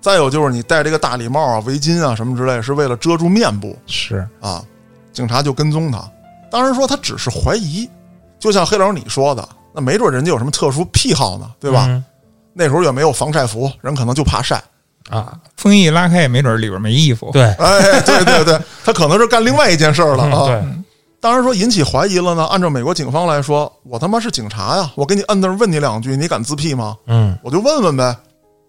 [0.00, 4.64] 再有就是你戴这个大礼帽啊、围巾啊什么之类，是为了遮住面部是，啊。
[5.12, 6.02] 警察就跟踪他，
[6.50, 7.86] 当然说他只是怀疑，
[8.38, 11.84] 就像黑老师你说的，那没准人家有什么特殊癖好呢，对吧？
[11.86, 12.02] 嗯
[12.58, 14.64] 那时候也没有防晒服，人可能就怕晒。
[15.10, 17.30] 啊，风衣一拉开也没准里边没衣服。
[17.32, 20.46] 对，哎，对对对，他可能是干另外一件事儿了啊。
[20.46, 20.62] 对，
[21.20, 22.44] 当然说引起怀疑了呢。
[22.46, 26.96] 按照美国警方来说，我他妈是警察呀，我给你摁那儿问你两句，你敢自辟吗？
[27.06, 28.16] 嗯，我就问问呗，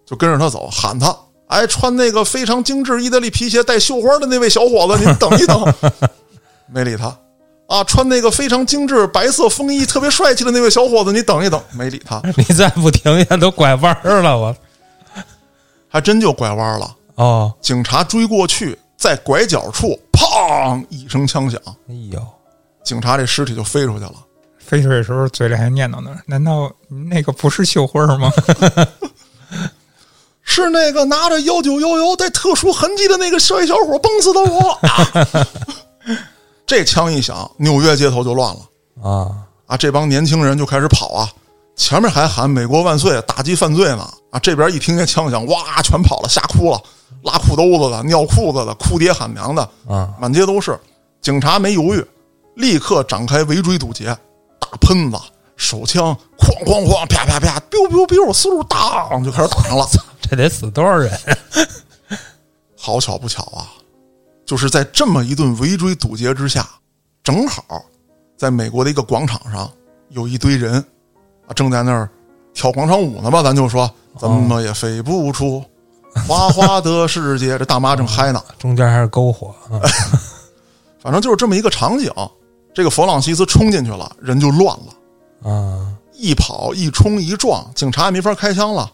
[0.06, 1.14] 就跟着他走，喊他，
[1.48, 5.74] 哎，穿那个非常精致意大利皮鞋带绣花的那位小伙子，您等一等，
[6.72, 7.14] 没理他。
[7.68, 14.56] 啊，穿那个非常精致白色风衣特别帅气的那位小伙子，你等一等，没理他， 你再不停下都拐弯儿了，我
[15.88, 16.96] 还真就拐弯了。
[17.16, 22.24] 哦，警察追过去，在拐角处，砰一声枪响，哎呦，
[22.84, 24.14] 警察这尸体就飞出去了。
[24.58, 28.30] 飞出去的时候嘴里还念叨呢：“难道那个不是绣花吗
[30.44, 34.70] 是那个拿着幺九幺幺带特殊痕迹的那个帅小伙崩死的我。
[34.72, 35.26] 啊
[36.66, 38.60] 这枪一响，纽约街头就乱了
[39.02, 39.76] 啊，啊！
[39.76, 41.32] 这帮年轻人就开始跑啊，
[41.78, 44.38] 前面还喊“美国万岁”，打击犯罪呢啊！
[44.40, 46.82] 这边一听见枪响，哇，全跑了，吓哭了，
[47.22, 50.78] 拉裤兜子的、尿裤子的、哭爹喊娘的，啊，满街都是。
[51.22, 52.04] 警察没犹豫，
[52.56, 54.06] 立刻展开围追堵截，
[54.58, 55.16] 大喷子、
[55.56, 59.86] 手枪，哐哐哐，啪啪啪，biu biu biu，嗖当就开始打上了。
[60.20, 61.16] 这得死多少人？
[62.76, 63.70] 好巧不巧啊，
[64.44, 66.68] 就是在这么一顿围追堵截之下，
[67.22, 67.62] 正好
[68.36, 69.70] 在美国的一个广场上，
[70.10, 70.84] 有一堆人
[71.48, 72.08] 啊正在那儿
[72.54, 73.42] 跳广场舞呢吧？
[73.42, 75.64] 咱就说怎么也飞不出
[76.26, 78.42] 花花的世界，这大妈正嗨呢。
[78.58, 79.80] 中间还是篝火啊，
[81.02, 82.12] 反正就是这么一个场景。
[82.74, 84.76] 这个弗朗西斯冲进去了，人就乱
[85.42, 88.88] 了，啊，一跑一冲一撞，警察也没法开枪了，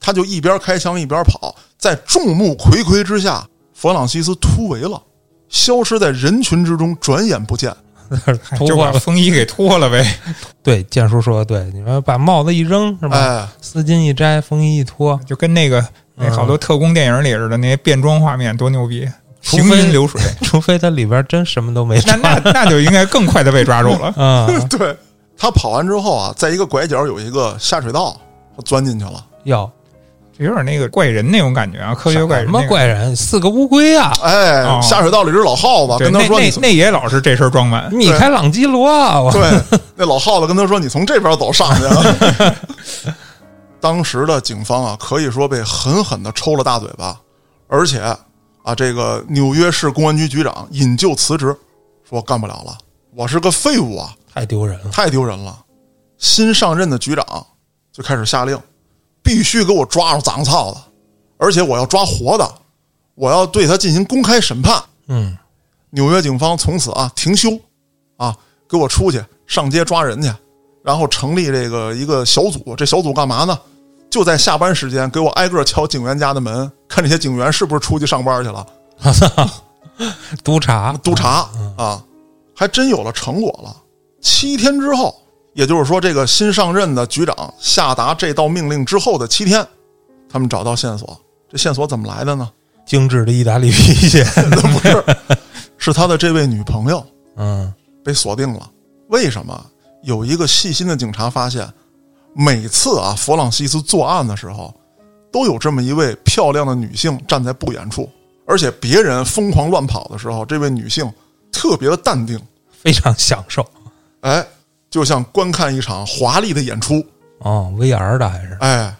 [0.00, 5.00] 他就一边开枪一边跑，在众目睽睽之下，弗朗西斯突围了，
[5.48, 7.74] 消失在人群之中，转眼不见。
[8.56, 8.92] 脱就把。
[8.92, 10.04] 风衣给脱了呗。
[10.62, 13.16] 对，建叔说的对，你说把帽子一扔是吧？
[13.16, 19.08] 哎，丝巾一摘，风衣一脱，就跟那个那好多特工电影里似的，那些变装画面多牛逼，
[19.40, 20.20] 行云流水。
[20.42, 22.20] 除非他里边真什么都没那穿。
[22.44, 24.12] 那那就应该更快的被抓住了。
[24.16, 24.96] 嗯，对
[25.36, 28.16] 他跑完之后啊，在一个拐角有一个下水道，
[28.56, 29.24] 他钻进去了。
[29.44, 29.68] 要
[30.38, 32.68] 有点那个怪人那种感觉啊，科学怪什么人那个。
[32.68, 33.14] 怪人？
[33.14, 34.12] 四个乌龟啊！
[34.22, 39.20] 哎，哦下水道里只老耗子跟他说你那那也老是这身装扮，米开朗基罗啊！
[39.20, 42.56] 我对，那老耗子跟他说：“你从这边走上去。”了。
[43.80, 47.18] 当时的警方啊，可以说被狠狠的抽了大嘴巴，
[47.68, 48.00] 而且
[48.62, 51.54] 啊，这个纽约市公安局局长引咎辞职，
[52.08, 52.78] 说干不了了，
[53.14, 54.90] 我是个废物啊，太丢人了。
[54.90, 55.58] 太丢人了。
[56.16, 57.26] 新上任的局长
[57.92, 58.56] 就开始下令，
[59.22, 60.80] 必须给我抓住脏操子，
[61.38, 62.54] 而且我要抓活的，
[63.14, 64.82] 我要对他进行公开审判。
[65.08, 65.36] 嗯，
[65.90, 67.50] 纽约警方从此啊停休，
[68.16, 68.36] 啊，
[68.68, 70.32] 给我出去上街抓人去，
[70.82, 72.74] 然后成立这个一个小组。
[72.76, 73.58] 这小组干嘛呢？
[74.10, 78.66] 就在下班时间给我挨个敲警员家的门，看这些警员是不是出去上班去了，
[80.44, 82.04] 督察，督查啊，
[82.54, 83.74] 还真有了成果了。
[84.20, 85.21] 七天之后，
[85.54, 89.66] 也就是说，这个新上任的局长下达这道命令之后的七天，
[90.28, 91.18] 他们找到线索。
[91.50, 92.50] 这线索怎么来的呢？
[92.86, 94.24] 精致的意大利皮鞋。
[94.50, 95.04] 不是，
[95.76, 98.70] 是他的这位女朋友嗯，被锁定了。
[99.08, 99.66] 为什么？
[100.02, 101.68] 有一个细心的警察发现，
[102.34, 104.74] 每次啊弗朗西斯作案的时候，
[105.30, 108.08] 都有这么一位漂亮的女性站在不远处，
[108.46, 111.08] 而且别人疯狂乱跑的时候，这位女性
[111.52, 113.64] 特别的淡定，非常享受。
[114.22, 114.44] 哎，
[114.92, 117.02] 就像观看一场华丽的演出，
[117.38, 118.94] 哦，VR 的还是哎，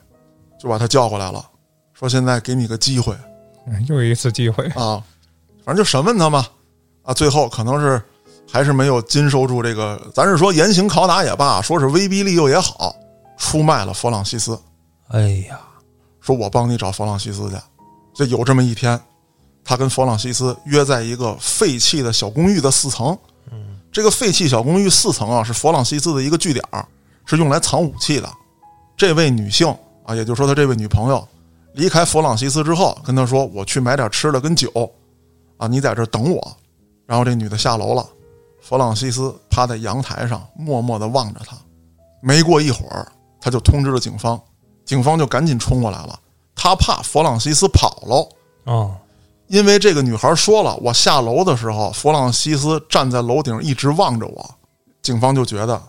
[0.59, 1.44] 就把他叫过来了，
[1.92, 3.14] 说现在给你个机会
[3.66, 4.64] 嗯又一次机会。
[4.68, 5.05] 啊，
[5.62, 6.46] 反正就审问他嘛，
[7.02, 8.02] 啊，最后可能是
[8.50, 12.96] 还是没有经受住这个，咱是说严刑拷打也罢，说是威逼利诱也好，
[13.37, 14.59] 出卖了弗朗西斯，
[15.09, 15.61] 哎呀，
[16.22, 17.57] 说我帮你找弗朗西斯去。
[18.14, 18.98] 就有这么一天，
[19.62, 23.16] 他跟弗朗西斯约在一个废弃的小公寓的四层。
[23.92, 26.85] 这个废弃小公寓四层啊，是弗朗西斯的一个据点儿，
[27.26, 28.28] 是用来藏武器的。
[28.96, 29.68] 这位女性
[30.05, 31.28] 啊，也就是说他这位女朋友，
[31.74, 34.70] 离开弗朗西斯之后，跟他说：“我去买点吃的跟酒，
[35.59, 36.57] 啊，你在这等我。”
[37.07, 38.09] 然后这女的下楼了，
[38.62, 41.55] 弗朗西斯趴在阳台上，默默地望着她。
[42.22, 44.40] 没过一会儿，他就通知了警方，
[44.87, 46.18] 警方就赶紧冲过来了。
[46.55, 48.28] 他怕弗朗西斯跑了，
[48.64, 48.96] 哦，
[49.53, 54.51] 因为这个女孩说了，我下楼的时候，弗朗西斯站在楼顶一直望着我。
[55.03, 55.81] 警方就觉得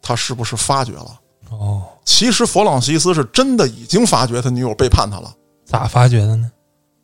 [0.00, 1.20] 他是不是发觉了？
[1.50, 5.30] 哦，其实弗朗西斯是真的已经发觉他女友背叛他了。
[5.66, 6.50] 咋发觉的呢？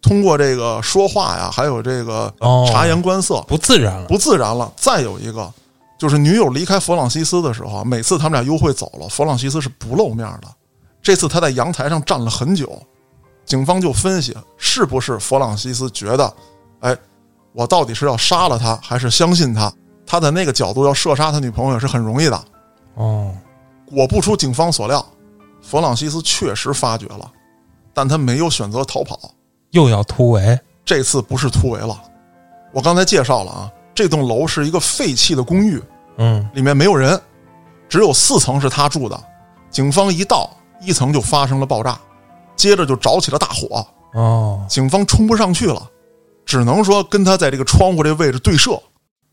[0.00, 4.06] 通过这个说话呀，还有这个哦察言观色，不自然了。
[4.06, 4.72] 不自然了。
[4.74, 5.52] 再有一个，
[5.98, 10.48] 就是女友离开弗朗西斯的时候，每次他们俩幽会走了，弗朗西斯是不露面的。
[11.02, 12.80] 这次他在阳台上站了很久，
[13.46, 16.34] 警方就分析是不是弗朗西斯觉得，
[16.80, 16.94] 哎，
[17.52, 19.72] 我到底是要杀了他，还是相信他？
[20.04, 22.44] 他在那个角度要射杀他女朋友也是很容易的。
[22.94, 23.32] 哦，
[23.86, 25.04] 果不出警方所料，
[25.62, 27.30] 弗朗西斯确实发觉了，
[27.94, 29.18] 但他没有选择逃跑。
[29.70, 30.58] 又要突围。
[30.84, 32.00] 这次不是突围了，
[32.72, 35.82] 我刚才介绍了啊，这栋楼是一个废弃的公寓，
[36.18, 37.20] 嗯，里面没有人，
[37.88, 39.20] 只有四层是他住的。
[39.68, 40.48] 警方一到
[40.80, 41.98] 一层就发生了爆炸，
[42.56, 43.86] 接着就着起了大火。
[44.14, 45.90] 哦，警方冲不上去了，
[46.44, 48.80] 只能说跟他在这个窗户这位置对射。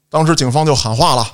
[0.09, 1.27] 当时警方就喊话了，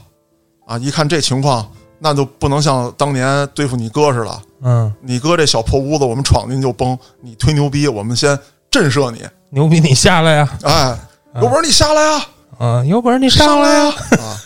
[0.67, 8.37] 啊，一看这情况，那就不能像当年对付你哥似的，嗯，你哥这小破屋子我们闯进去就崩，你吹牛逼，我们先
[8.71, 10.57] 震慑你，牛逼，你下来呀！
[10.63, 10.97] 哎，
[11.41, 12.25] 有本事你下来呀！
[12.59, 13.85] 嗯，有本事你上来呀！
[14.19, 14.37] 啊！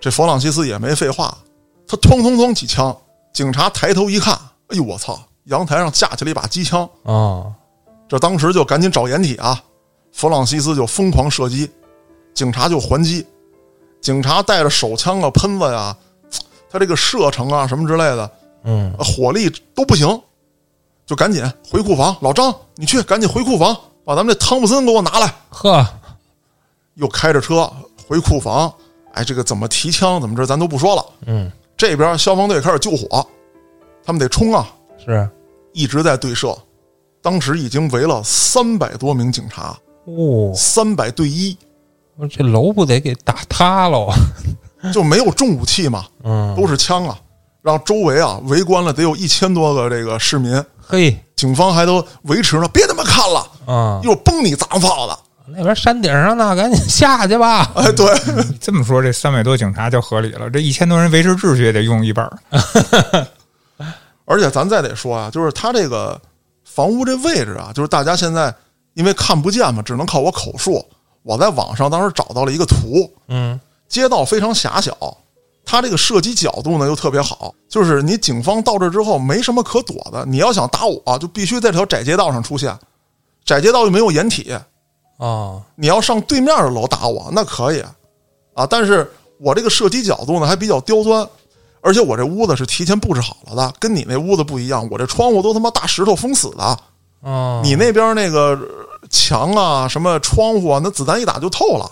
[0.00, 1.34] 这弗朗西斯也没废话，
[1.86, 2.94] 他砰砰砰几枪，
[3.32, 4.34] 警察抬头一看，
[4.68, 5.18] 哎呦我操！
[5.44, 7.52] 阳台上架起了一把机枪，啊，
[8.08, 9.62] 这当时就赶紧找掩体啊！
[10.12, 11.70] 弗朗西斯就疯狂射击，
[12.32, 13.26] 警察就还击，
[14.00, 15.96] 警察带着手枪啊、喷子呀，
[16.70, 18.30] 他这个射程啊什么之类的，
[18.62, 20.20] 嗯，火力都不行，
[21.04, 22.16] 就赶紧回库房。
[22.20, 25.34] 老张，你去赶紧回库房，把咱们这汤普森给我拿来。
[25.50, 25.86] 呵，
[26.94, 27.70] 又开着车
[28.08, 28.72] 回库房，
[29.12, 31.04] 哎，这个怎么提枪，怎么着，咱都不说了。
[31.26, 33.26] 嗯，这边消防队开始救火，
[34.04, 34.66] 他们得冲啊，
[35.04, 35.28] 是
[35.72, 36.56] 一直在对射。
[37.22, 41.56] 当时已经围了三百多名警察，哦，三百对一，
[42.28, 44.12] 这楼不得给打塌了？
[44.92, 47.18] 就没有重武器嘛，嗯，都是枪啊。
[47.62, 55.16] 让周围啊围观了得有一千多个这个市民，嘿警方还都维持呢，别他妈看了，啊，一会儿崩你脏炮子。
[55.46, 57.72] 那边山顶上呢，赶紧下去吧。
[57.74, 58.06] 哎，对，
[58.60, 60.50] 这么说，这三百多警察就合理了。
[60.50, 62.38] 这一千多人维持秩序也得用一半儿。
[64.24, 66.20] 而且咱再得说啊，就是他这个
[66.64, 68.54] 房屋这位置啊，就是大家现在
[68.94, 70.84] 因为看不见嘛，只能靠我口述。
[71.22, 73.58] 我在网上当时找到了一个图，嗯
[73.88, 74.94] 街道非常狭小，
[75.64, 82.76] 它这个射击角度呢又特别好，就是你警方到这之后没什么可躲的，你要想打我，就必须在这条窄街道上出现，
[83.42, 84.54] 窄街道又没有掩体，
[85.18, 87.82] 啊，你要上对面的楼打我那可以
[88.52, 89.10] 啊，但是
[89.40, 91.26] 我这个射击角度呢还比较刁钻，
[91.84, 96.78] 而且我这屋子是提前布置好了的，跟你那屋子不一样，我这窗户都他妈大石头封死的，
[97.20, 101.90] 哦，你那边那个呃墙啊什么窗户啊，那子弹一打就透了。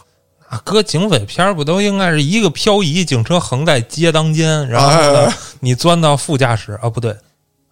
[0.49, 7.17] 啊，搁警匪片儿不都应该是一个漂移，警车横在街当间，然后哎哎呢哎，你钻到副驾驶啊，不对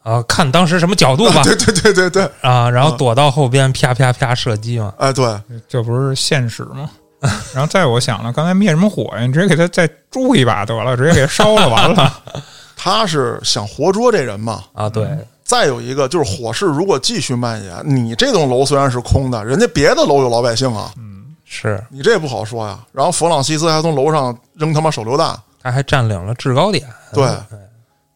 [0.02, 1.42] 啊，看当时什么角度吧。
[1.42, 4.94] 对对对对对，啊，然后躲到后边啪啪啪射击嘛。
[4.96, 6.90] 哎对，这不是现实吗？
[7.54, 9.26] 然后再我想了，刚才灭什么火呀？
[9.26, 12.22] 你直接给他再注一把得了，直接给他烧了，完了。
[12.76, 14.64] 他是想活捉这人嘛。
[14.72, 15.06] 啊，对，
[15.44, 22.78] 再有一个就是火势如果继续蔓延，你这栋楼虽然是空的，人家别的楼有老百姓啊，嗯是，你这不好说呀。
[22.92, 26.86] 然后弗朗西斯还从楼上扔他妈手榴弹，他还占领了制高点。
[27.12, 27.28] 对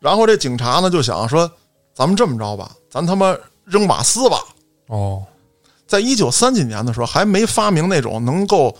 [0.00, 1.50] 然后这警察呢就想说，
[1.94, 4.38] 咱们这么着吧，咱他妈扔瓦斯吧。
[4.86, 5.22] 哦，
[5.86, 8.74] 在一九三几年的时候，还没发明那种能够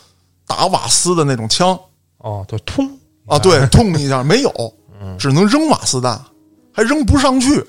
[0.46, 1.78] 打瓦斯的那种枪。
[2.18, 2.98] 哦，就，通。
[3.26, 4.52] 啊，对，通一下没有，
[5.18, 6.22] 只能扔瓦斯弹，
[6.72, 7.64] 还扔不上去。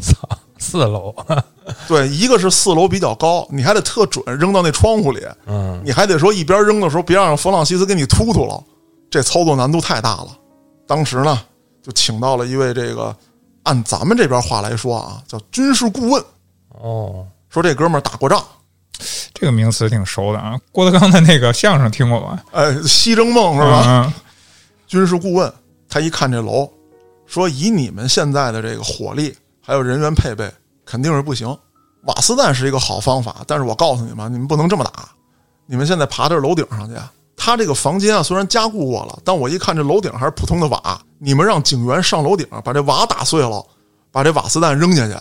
[0.00, 0.28] 操，
[0.58, 1.14] 四楼，
[1.86, 8.64] 对，一个是四楼比较高，你还得特准扔到那窗户里，嗯，你还得说一边扔的时候别让弗朗西斯给你突突了，
[9.10, 10.28] 这操作难度太大了。
[10.86, 11.38] 当时呢，
[11.82, 13.14] 就请到了一位这个
[13.64, 16.24] 按咱们这边话来说啊，叫军事顾问，
[16.80, 18.42] 哦，说这哥们儿打过仗，
[19.34, 20.58] 这个名词挺熟的啊。
[20.72, 22.42] 郭德纲的那个相声听过吧？
[22.52, 23.82] 哎，西征梦是吧？
[23.86, 24.12] 嗯，
[24.86, 25.52] 军事顾问
[25.88, 26.70] 他一看这楼，
[27.26, 30.50] 说以你们现在的这个火力还有人员配备，
[30.84, 31.56] 肯定是不行。
[32.02, 35.08] 瓦斯弹是一个好方法，但是我告诉你们，你们不能这么打。
[35.66, 36.94] 你们现在爬到楼顶上去，
[37.36, 41.00] 他这个房间啊虽然加固过了，但我一看这楼顶还是普通的瓦。
[41.18, 43.62] 你们让警员上楼顶把这瓦打碎了，
[44.10, 45.14] 把这瓦斯弹扔下去，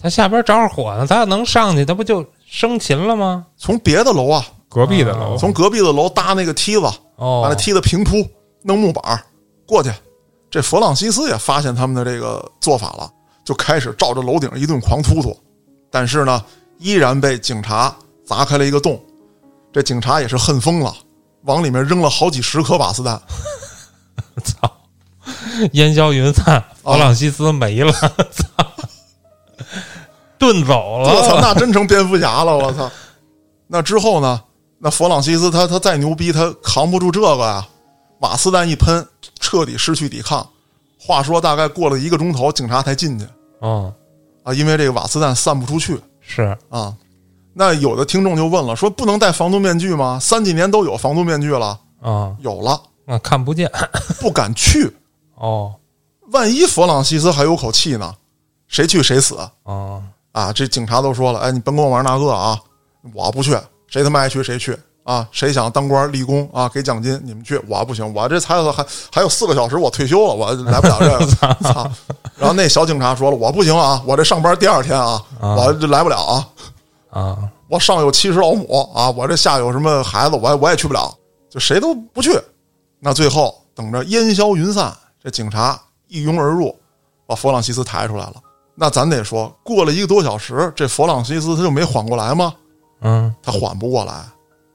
[0.00, 3.46] 他下边着着火呢，他要能上去，他不就生擒了吗？
[3.56, 8.28] 从别的楼啊，隔壁的楼，从隔壁的楼搭那个梯子，把哦那，梯子平铺，
[8.60, 9.24] 弄木板儿
[9.66, 9.90] 过去。
[10.50, 13.10] 这弗朗西斯也发现他们的这个做法了，
[13.42, 15.34] 就开始照着楼顶一顿狂突突，
[15.90, 16.44] 但是呢，
[16.78, 19.02] 依然被警察砸开了一个洞。
[19.72, 20.94] 这警察也是恨疯了，
[21.44, 23.18] 往里面扔了好几十颗瓦斯弹。
[24.44, 24.70] 操，
[25.72, 28.10] 烟消云散，弗朗西斯没了，操，
[30.42, 31.14] 遁走了。
[31.14, 32.56] 我操，那真成蝙蝠侠了！
[32.56, 32.90] 我操。
[33.68, 34.42] 那之后呢？
[34.78, 37.64] 那弗朗西斯他他再牛逼，他扛不住这个呀。
[38.18, 39.06] 瓦斯弹一喷，
[39.38, 40.44] 彻底失去抵抗。
[40.98, 43.24] 话说，大概过了一个钟头，警察才进去
[43.60, 43.92] 嗯，
[44.42, 46.92] 啊，因为这个瓦斯弹散不出去是啊。
[47.54, 50.18] 那有的听众就问了，说不能戴防毒面具吗？
[50.20, 53.70] 三几年都有防毒面具了，啊，有了，那看不见。
[54.20, 54.92] 不敢去。
[55.36, 55.74] 哦，
[56.32, 58.14] 万一弗朗西斯还有口气呢？
[58.68, 60.02] 谁去谁死哦，
[60.32, 60.52] 啊！
[60.52, 62.58] 这警察都说了，哎，你甭跟我玩那个啊，
[63.14, 63.56] 我不去，
[63.86, 65.28] 谁他妈爱去谁去啊！
[65.30, 71.26] 谁想当官立功啊，给奖金你们去，我不行，我这才还还有四个小时，我退休了，我来不了这个，
[71.72, 71.90] 操！
[72.36, 76.48] 然后那小警察说了，我不行啊，我这上班第二天啊，我这来不了啊，
[77.10, 81.14] 啊，我上有七十老母啊，我这下有什么孩子，我我也去不了，
[81.50, 82.30] 就谁都不去。
[82.98, 85.78] 那最后等着烟消云散，这警察
[86.08, 86.74] 一拥而入，
[87.26, 88.34] 把弗朗西斯抬出来了。
[88.74, 92.54] 那咱得说，过了一个多小时，这弗朗西斯他就没缓过来吗？
[93.02, 94.24] 嗯，他缓不过来。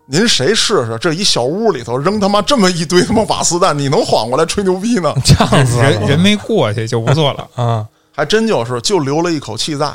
[0.05, 0.97] 您谁试试？
[1.01, 5.13] 这一小屋里头扔他妈这么一堆他妈瓦斯弹，你能缓过来吹牛逼呢？
[5.25, 7.49] 呛死了人人没过去就不错了。
[7.61, 7.87] 啊！
[8.13, 9.93] 还真就是就留了一口气在。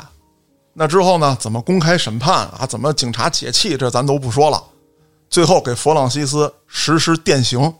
[0.73, 1.35] 那之后呢？
[1.39, 2.65] 怎么公开审判啊？
[2.67, 3.75] 怎么警察解气？
[3.75, 4.61] 这咱都不说了。
[5.29, 7.73] 最后给弗朗西斯实施电刑，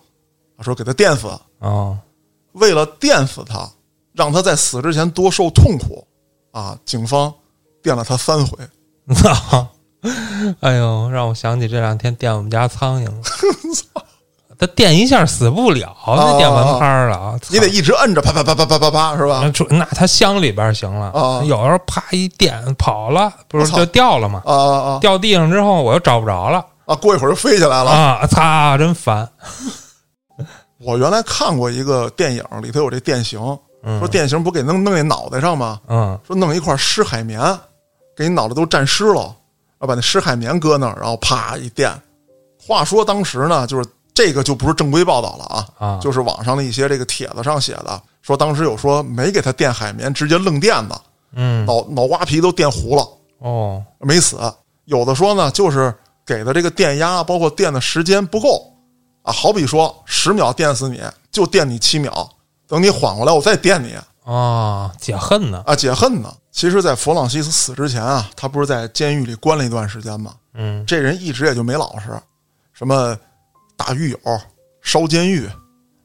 [0.62, 1.28] 说给他电死。
[1.60, 1.98] 哦，
[2.54, 3.70] 为了电死他，
[4.14, 6.06] 让他在死之前多受痛苦
[6.54, 6.78] 啊！
[6.86, 7.34] 警方
[7.82, 8.58] 电了他三回，
[9.14, 9.68] 操，
[10.62, 13.22] 哎呦，让我想起这两天电我们家苍蝇了。
[14.60, 19.42] 他电一下死不了，那电蚊拍了，你得一直摁着，啪啪啪啪啪啪啪，是吧？
[19.70, 24.42] 那那它箱里边行了，有时候啪一电跑了，不是就掉了吗？
[24.46, 25.00] 啊啊啊！
[25.02, 26.96] 掉地上之后我又找不着了啊！
[26.96, 28.28] 过一会儿就飞起来了啊！
[28.28, 29.28] 擦，真烦！
[30.80, 33.40] 我原来看过一个电影，里头有这电刑，
[34.00, 35.80] 说电刑不给弄弄那脑袋上吗？
[35.88, 37.40] 嗯，说弄一块湿海绵，
[38.16, 39.36] 给你脑袋都沾湿了，
[39.82, 41.92] 要把那湿海绵搁那儿，然后啪一电。
[42.66, 43.88] 话说当时呢，就是。
[44.16, 51.02] 这个就不是正规报道了啊，啊，就是网上的一些这个帖子上写的，说当时有说没给他电海绵，直接愣电的，
[51.34, 53.08] 嗯，脑脑瓜皮都电糊了，
[53.40, 54.38] 哦，没死。
[54.86, 55.92] 有的说呢，就是
[56.28, 58.72] 给的这个电压，包括电的时间不够
[59.24, 62.30] 啊，好比说十秒电死你就电你七秒，
[62.68, 66.34] 等你缓过来我再电你啊，解恨呢啊，解恨呢。
[66.52, 70.36] 其实，在弗朗西斯死之前啊，他不是在监狱里关了一段时间吗？
[70.54, 72.10] 嗯，这人一直也就没老实，
[72.74, 73.18] 什么。
[73.76, 74.20] 打狱友、
[74.82, 75.50] 烧监狱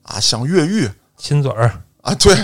[0.02, 2.34] 啊，想越狱、亲嘴儿啊，对，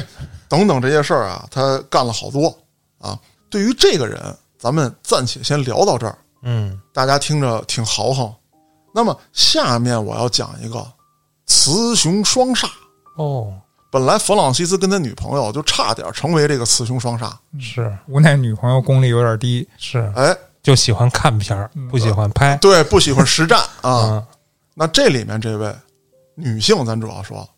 [0.48, 2.56] 等等这些事儿啊，他干了好多
[2.98, 3.18] 啊。
[3.48, 4.22] 对于这个人，
[4.58, 6.16] 咱们暂且先聊到这儿。
[6.42, 8.32] 嗯，大家听着挺豪横。
[8.94, 10.86] 那么下面我要讲一个
[11.46, 12.68] 雌雄双煞
[13.16, 13.52] 哦。
[13.94, 17.30] 本来弗朗西斯跟他女朋友就差点成为这个雌雄双煞，
[17.60, 20.12] 是无奈女朋友功力有点低，是。
[20.16, 24.20] 哎，就喜欢看片儿，不喜欢拍，对，不喜欢实战 啊。
[24.74, 25.72] 那这里面这位
[26.34, 27.48] 女性，咱主要说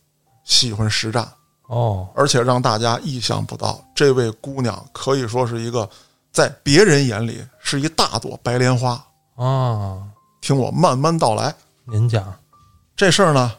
[0.44, 1.26] 喜欢实战
[1.68, 5.88] 哦，而且让大家意想不到，这位姑娘可以说是一个
[6.30, 9.02] 在别人眼里是一大朵白莲花。
[9.36, 10.02] 啊。
[10.42, 11.54] 听我慢慢道来，
[11.86, 12.30] 您讲。
[12.94, 13.54] 这事儿呢，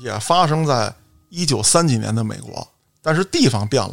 [0.00, 0.90] 也发生在
[1.36, 2.66] 一九三几年的美国，
[3.02, 3.92] 但是地方变了。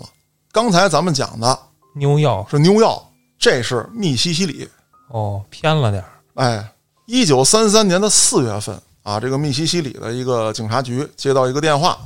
[0.49, 1.59] 刚才咱们讲的
[1.93, 4.65] 妞药是妞药，这是密西西里
[5.09, 6.09] 哦，偏了点儿。
[6.35, 6.73] 哎，
[7.05, 8.81] 一九三三年的四月份。
[9.03, 11.99] 啊，这个密西西里的一个警察局接到一个电话，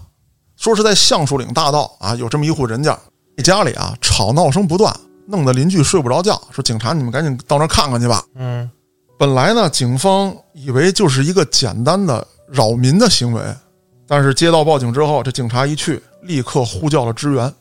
[0.56, 2.98] 说是在橡树岭大道啊，有这么一户人家，
[3.44, 4.92] 家里啊吵闹声不断，
[5.28, 6.42] 弄得邻居睡不着觉。
[6.50, 8.26] 说警察，你们赶紧到那看看去吧。
[8.34, 8.68] 嗯，
[9.20, 13.44] 本来呢，警方以为就是一个简单的扰民的行为，
[14.08, 17.54] 但是接到报警之后，这警察一去，立刻呼叫了支援，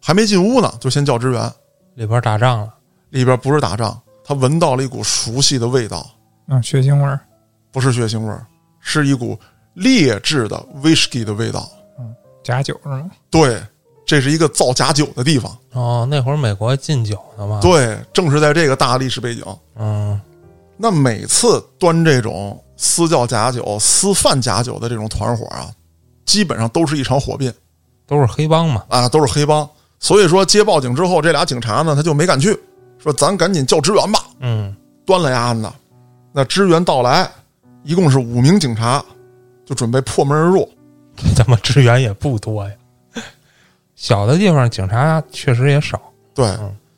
[0.00, 1.52] 还没进屋呢，就先叫支援。
[1.94, 2.74] 里边打仗了，
[3.10, 6.06] 里边不是打仗，他闻到了一股熟悉的味道，
[6.48, 7.18] 啊，血腥味儿，
[7.72, 8.44] 不是血腥味儿。
[8.86, 9.38] 是一股
[9.72, 11.66] 劣质的威士忌的味道，
[11.98, 13.10] 嗯，假酒是吗？
[13.30, 13.62] 对，
[14.04, 15.56] 这是一个造假酒的地方。
[15.72, 17.60] 哦，那会儿美国禁酒的嘛。
[17.62, 19.42] 对，正是在这个大历史背景。
[19.76, 20.20] 嗯，
[20.76, 25.70] 那每次端这种私教假酒、私贩假酒的这种团伙啊，
[26.24, 27.52] 基本上都是一场火并，
[28.06, 28.84] 都是黑帮嘛。
[28.88, 29.68] 啊，都是黑帮。
[30.00, 32.58] 所以说接报警之后，这俩警察呢，他就没敢去，
[32.98, 34.20] 说咱赶紧叫支援吧。
[34.40, 34.74] 嗯，
[35.06, 35.70] 端了案子，
[36.32, 37.30] 那支援到来。
[37.82, 39.04] 一共是五名警察，
[39.66, 40.66] 就准备破门而入。
[41.36, 42.74] 咱们支援也不多呀。
[43.94, 46.00] 小的地方警察确实也少。
[46.34, 46.50] 对，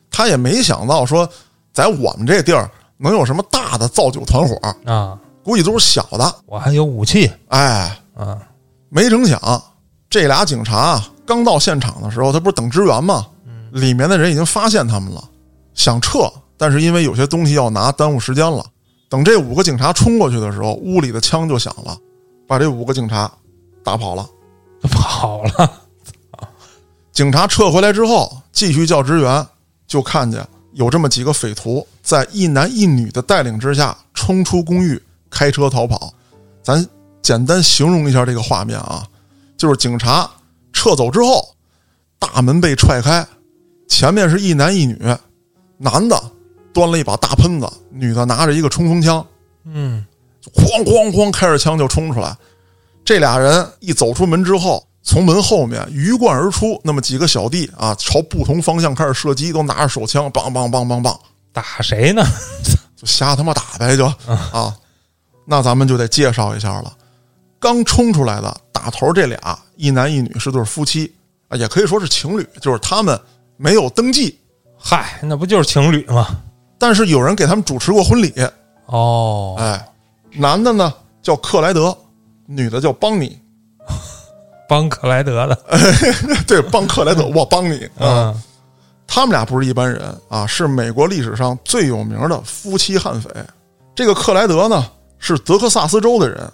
[0.09, 1.29] 他也没想到说，
[1.71, 4.55] 在我们这地儿能有什么大的造酒团伙
[4.85, 5.19] 啊？
[5.43, 6.35] 估计都是小的。
[6.45, 7.31] 我还有武器。
[7.49, 8.41] 哎，啊，
[8.89, 9.63] 没成想，
[10.09, 13.27] 这俩警察刚到现场的时候，他不是等支援吗？
[13.71, 15.23] 里面的人已经发现他们了，
[15.73, 18.65] 想撤，但是因为有些东西要拿，耽误时间了。
[19.09, 21.97] 等这五个警察冲过去的时候，屋里的枪就响了，
[22.47, 23.31] 把这五个警察
[23.83, 24.27] 打跑了。
[24.91, 25.71] 跑了！
[27.11, 29.45] 警察撤回来之后，继续叫支援，
[29.87, 36.13] 就看见有这么几个匪徒在一男一女的带领之下冲出公寓，开车逃跑。
[36.61, 36.85] 咱
[37.27, 39.05] 简单形容一下这个画面啊，
[39.57, 40.31] 就是警察
[40.71, 41.45] 撤走之后，
[42.17, 43.27] 大门被踹开，
[43.89, 44.97] 前面是一男一女，
[45.77, 46.17] 男的。
[46.73, 49.25] 端了一把大喷子，女的拿着一个冲锋枪，
[49.65, 50.05] 嗯，
[50.55, 52.33] 哐哐哐开着枪就冲出来。
[53.03, 61.17] 这俩人一走出门之后，从门后面鱼贯而出，那么几个小弟啊，朝不同方向开始射击，都拿着手枪，梆梆梆梆梆，
[61.51, 62.23] 打谁呢？
[62.95, 64.73] 就瞎他妈打呗，就啊。
[65.49, 66.93] 那咱们就得介绍一下了。
[67.59, 71.13] 刚冲出来的打头这俩，一男一女是对夫妻
[71.47, 73.19] 啊，也可以说是情侣，就是他们
[73.57, 74.37] 没有登记。
[74.77, 76.27] 嗨，那不就是情侣吗？
[76.77, 78.33] 但是有人给他们主持过婚礼
[78.85, 79.89] 哦，哎，
[80.33, 81.97] 男的呢叫克莱德，
[82.45, 83.37] 女的叫邦尼，
[84.69, 85.59] 帮克莱德的，
[86.47, 88.33] 对，帮克莱德，我帮你 啊。
[89.09, 93.29] 他们俩不是一般人啊，是美国历史上最有名的夫妻悍匪。
[93.95, 94.85] 这个克莱德呢
[95.17, 96.51] 是德克萨斯州的人，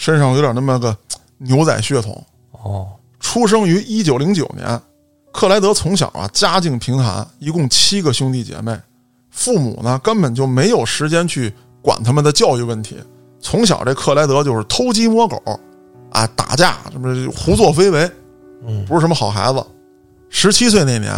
[0.00, 0.96] 身上有点那么个
[1.36, 2.88] 牛仔血统哦。
[3.18, 4.80] 出生于一九零九年，
[5.30, 8.74] 克莱德从小啊家境贫寒，一共七个兄弟姐妹。
[9.30, 12.96] 父母呢根本就没有时间去管他们的教育问题。
[13.42, 15.36] 从小这克莱德就是偷鸡摸狗，
[16.12, 18.10] 啊，打架什么胡作非为，
[18.66, 19.62] 嗯不是什么好孩子。
[20.30, 21.12] 十七岁那年，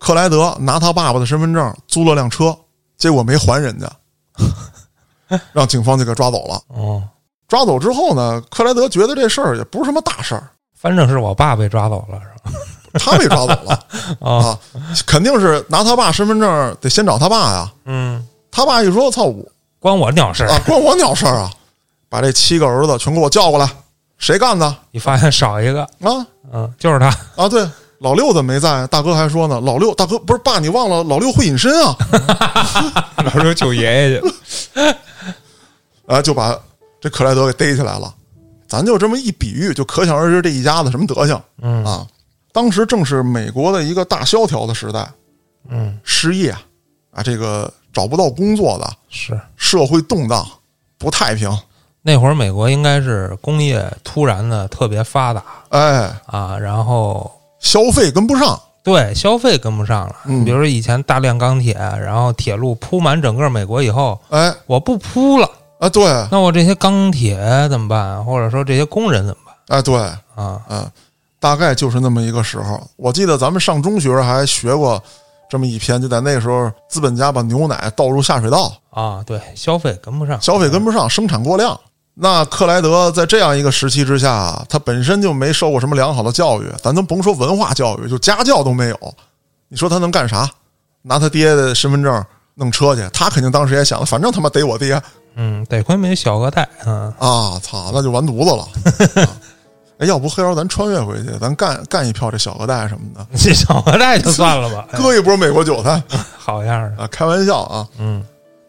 [0.00, 2.56] 克莱德拿他爸爸的身份证租了辆车，
[2.98, 3.88] 结果没还人家，
[5.52, 6.60] 让警方就给抓走了。
[6.68, 7.02] 哦，
[7.48, 12.60] 抓走之后呢，克莱德觉得这事儿也不是什么大事儿，反正是我爸被抓走了，是吧？
[12.98, 13.78] 他被抓走了
[14.20, 14.58] 啊，啊，
[15.06, 17.70] 肯定是拿他爸身份证得先找他爸呀。
[17.84, 19.44] 嗯，他爸一说：“操我
[19.78, 21.50] 关我鸟事儿啊，关我鸟事儿啊！”
[22.08, 23.68] 把这七个儿子全给我叫过来，
[24.16, 26.26] 谁干的你发现少一个，啊？
[26.52, 27.68] 嗯，就是他，啊，对，
[27.98, 28.86] 老六怎么没在？
[28.86, 31.94] 大哥还说呢，老六大哥不是爸，你忘了老六会隐身啊？
[33.22, 34.96] 老六救爷爷去了。
[36.16, 36.56] 啊，就把
[37.00, 38.14] 这克莱德给逮起来了。
[38.68, 42.06] 咱就这么一比喻，就可想而知这一家子什么德行嗯啊！
[42.52, 45.08] 当时正是美国的一个大萧条的时代，
[45.68, 46.50] 嗯，失业
[47.12, 50.44] 啊，这个找不到工作的，是社会动荡，
[50.98, 51.48] 不太平。
[52.02, 57.30] 那会儿美国应该是工业突然的特别发达哎，啊，然后
[57.60, 60.16] 消费跟不上，对消费跟不上了。
[60.24, 67.36] 嗯比如说以前大量钢铁，然后铁路铺满整个美国以后，哎我不铺了，啊，对，那我这些钢铁
[67.68, 68.24] 怎么办？
[68.24, 70.60] 或者说这些工人怎么办哎对，办啊？
[70.68, 70.90] 嗯，
[71.38, 72.80] 大概就是那么一个时候。
[72.96, 75.02] 我记得咱们上中学还学过
[75.50, 81.78] 这么一篇，就在那个时候，资本家把牛奶倒入下水道，啊，对，消费跟不上，消费跟不上，生产过量。
[82.14, 88.98] 那克莱德在这样一个时期之下，他本身就没受过什么良好的教育，咱都甭说文化教育，就家教都没有。
[89.68, 90.48] 你说他能干啥？
[91.02, 92.24] 拿他爹的身份证
[92.54, 95.00] 弄车去，他肯定当时也想，反正他妈逮我爹
[95.36, 97.60] 嗯，得亏没小额贷，嗯，啊！
[97.62, 99.22] 操，那就完犊子了。
[99.24, 99.28] 啊
[99.98, 106.02] 哎，要不黑妖咱穿越回去，咱干干一票这小额贷什么的， 这小额贷就算了吧， 哎割一波美国韭菜
[106.36, 107.08] 好样的，啊！
[107.10, 107.88] 开玩笑啊！
[107.98, 108.22] 嗯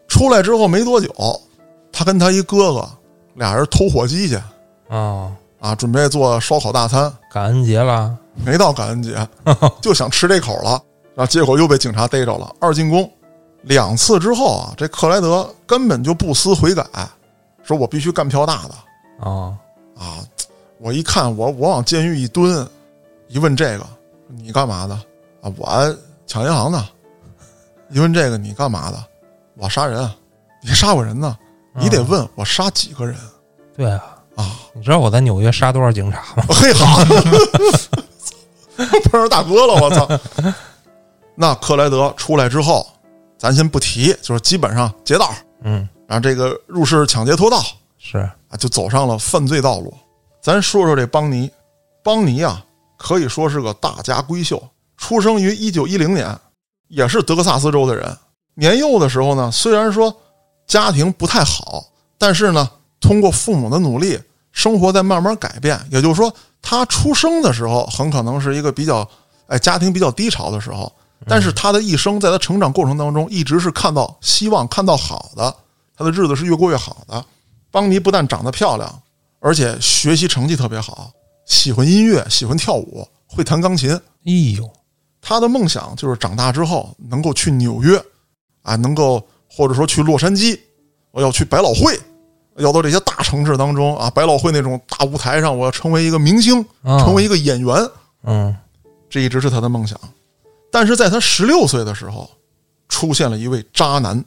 [0.08, 1.10] 出来之后没多久，
[1.92, 2.88] 他跟他一哥哥
[3.34, 4.40] 俩人偷火鸡去
[4.88, 7.12] 哦，啊，准备做烧烤大餐。
[7.30, 9.14] 感恩节了，没到感恩节，
[9.82, 10.80] 就想吃这口了，
[11.14, 12.50] 然后结果又被警察逮着了。
[12.58, 13.08] 二进宫
[13.68, 16.84] 两次之后啊，这克莱德根本就不思悔改，
[17.62, 18.74] 说我必须干票大的
[19.20, 19.54] 哦，
[19.96, 20.24] 啊！
[20.78, 22.66] 我一看，我我往监狱一蹲，
[23.28, 23.86] 一问这个
[24.26, 24.94] 你干嘛的
[25.42, 25.52] 啊？
[25.56, 25.96] 我
[26.26, 26.82] 抢银行的。
[27.90, 29.04] 一问这个你干嘛的？
[29.56, 30.14] 我杀人啊！
[30.62, 31.36] 你杀过人呢？
[31.74, 33.14] 你得问我杀几个人
[33.76, 34.56] 对啊，啊？
[34.72, 36.44] 你知道我在纽约杀多少警察吗？
[36.54, 37.04] 嘿好，
[39.10, 40.08] 碰上大哥了，我操！
[41.34, 42.86] 那克莱德出来之后，
[43.38, 45.32] 咱先不提，就是基本上劫道，
[45.62, 47.62] 嗯，然后这个入室抢劫偷盗
[47.98, 49.94] 是，啊，就走上了犯罪道路。
[50.42, 51.50] 咱说说这邦尼，
[52.02, 52.64] 邦尼啊，
[52.96, 54.60] 可以说是个大家闺秀，
[54.96, 56.36] 出生于一九一零年，
[56.88, 58.16] 也是德克萨斯州的人。
[58.54, 60.14] 年幼的时候呢，虽然说
[60.66, 61.84] 家庭不太好，
[62.18, 62.68] 但是呢，
[63.00, 64.18] 通过父母的努力，
[64.50, 65.78] 生活在慢慢改变。
[65.90, 69.08] 也就是说，他出生的时候很可能是一个比较
[69.46, 70.92] 哎家庭比较低潮的时候，
[71.26, 75.54] 但是他的一生在他成长过程当中，一直是看到希望、看到好的，
[75.96, 77.24] 他的日子是越过越好的。
[77.70, 79.02] 邦尼不但长得漂亮，
[79.40, 81.10] 而且学习成绩特别好，
[81.44, 83.90] 喜欢音乐，喜欢跳舞，会弹钢琴。
[83.92, 84.70] 哎呦，
[85.20, 88.02] 他的梦想就是长大之后能够去纽约，
[88.62, 90.58] 啊，能够或者说去洛杉矶，
[91.10, 91.98] 我要去百老汇，
[92.56, 97.74] 要到这些大城市当中啊，百老汇那种大舞台上，我要成为一个明星，嗯成为一个演员，
[98.22, 98.56] 嗯，
[99.10, 99.98] 这一直是他的梦想。
[100.70, 102.30] 但是在他十六岁的时候，
[102.88, 104.24] 出现了一位渣男，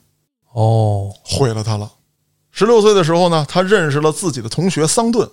[0.54, 1.92] 哦，毁了他了。
[2.52, 5.30] 十六岁的时候呢，他认识了自己的同学桑顿，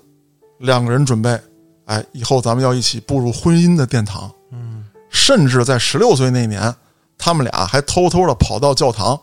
[0.58, 1.40] 两个人准备，
[1.86, 4.30] 哎，以后咱们要一起步入婚姻的殿堂。
[4.52, 6.74] 嗯，甚至在十六岁那年，
[7.16, 9.20] 他们俩还偷偷的跑到教堂，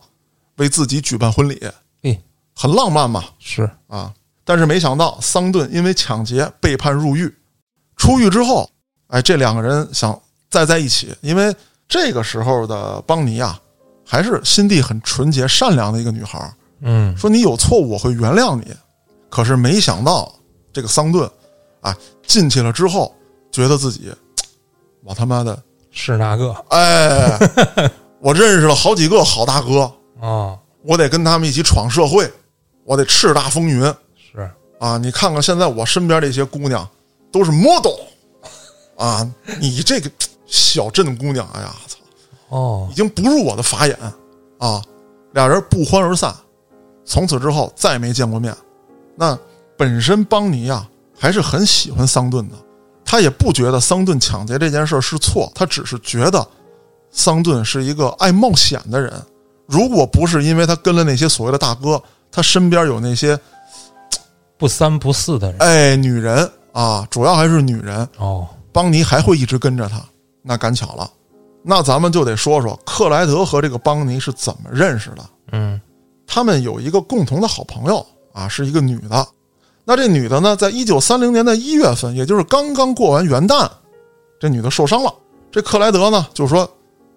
[0.58, 1.62] 为自己举办婚礼，
[2.02, 2.22] 哎，
[2.54, 4.14] 很浪漫嘛是，啊！
[4.44, 7.34] 但是没想到，桑顿因为抢劫被判入狱。
[7.98, 8.70] 出狱之后，
[9.08, 11.56] 哎，这两个人想再在一起，因为
[11.88, 13.60] 这个时候的邦尼啊，
[14.06, 16.54] 还是心地很纯洁、善良的一个女孩。
[16.82, 18.74] 嗯，说你有错误，我会原谅你。
[19.30, 20.34] 可是没想到，
[20.72, 21.30] 这个桑顿
[21.82, 23.14] 啊进去了之后，
[23.52, 24.12] 觉得自己
[25.04, 25.62] 我他妈的
[25.92, 27.40] 是那个，哎，
[28.20, 32.32] 我认识了好几个好大哥， 哦，我得跟他们一起闯社会，
[32.84, 33.82] 我得叱咤风云
[34.16, 34.98] 是，啊！
[34.98, 36.88] 你看看现在我身边这些姑娘
[37.32, 38.00] 都是 model
[38.98, 39.30] 啊，
[39.60, 40.10] 你这个
[40.46, 41.98] 小镇姑娘，哎呀，操，
[42.50, 43.98] 哦已，经不入我的法眼
[44.58, 44.82] 啊！
[45.34, 46.34] 俩人不欢而散，
[47.04, 48.56] 从此之后再没见过面。
[49.16, 49.38] 那
[49.76, 50.88] 本身邦尼啊
[51.18, 52.56] 还是很喜欢桑顿的，
[53.04, 56.48] 他也不觉得桑顿抢劫这件事儿是错，他只是觉得
[57.12, 59.12] 桑顿是一个爱冒险的人，
[59.66, 63.38] 如果不是因为他跟了那些所谓的大哥，他身边有那些
[64.58, 70.02] 不三不四的人哎女人啊，主要还是女人，哦，邦尼还会一直跟着他。
[70.46, 71.10] 那赶巧了，
[71.64, 75.24] 那咱们就得说说克莱德和这个邦尼是怎么认识的。
[75.52, 75.82] 嗯
[76.28, 79.28] 他们有一个共同的好朋友啊，是一个女的。
[79.84, 83.70] 那这女的呢，在一九三零年的一月份，也就是刚刚过完元旦，
[84.40, 85.14] 这女的受伤了。
[85.52, 86.68] 这克莱德呢，就说：“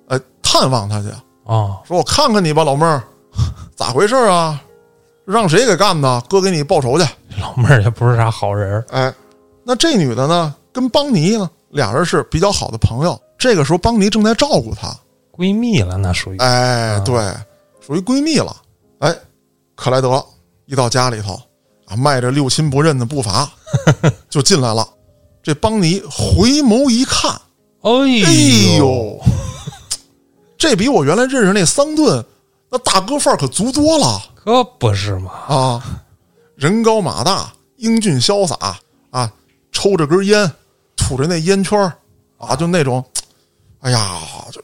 [0.09, 1.09] 哎，探望她去，
[1.45, 3.03] 哦，说我看看你吧，老妹儿，
[3.75, 4.63] 咋回事啊？
[5.25, 6.23] 让谁给干的？
[6.29, 7.07] 哥给你报仇去。
[7.41, 9.13] 老妹儿也不是啥好人儿，”哎，
[9.65, 13.21] 那这女的呢，跟邦尼呢，俩人是比较好的朋友。
[13.39, 14.95] 这个时候，邦尼正在照顾她，
[15.33, 17.15] 闺蜜了，那属于哎，对，
[17.81, 18.57] 属于闺蜜了。
[18.99, 19.15] 哎，
[19.77, 20.25] 克莱德
[20.67, 21.41] 一到家里头
[21.87, 23.51] 啊，迈着六亲不认的步伐
[24.29, 24.87] 就进来了。
[25.43, 27.31] 这邦尼回眸一看，
[27.83, 27.91] 哎
[28.27, 29.21] 哎呦，呦，
[30.59, 32.23] 这比我原来认识那桑顿
[32.71, 35.85] 那大哥范儿可足多了 可不是嘛，啊！
[36.57, 38.77] 人高马大，英俊潇洒
[39.11, 39.33] 啊，
[39.71, 40.51] 抽着根烟，
[41.09, 41.91] 吐着那烟圈儿
[42.37, 43.03] 啊，就那种，
[43.81, 44.21] 哎呀，
[44.53, 44.63] 这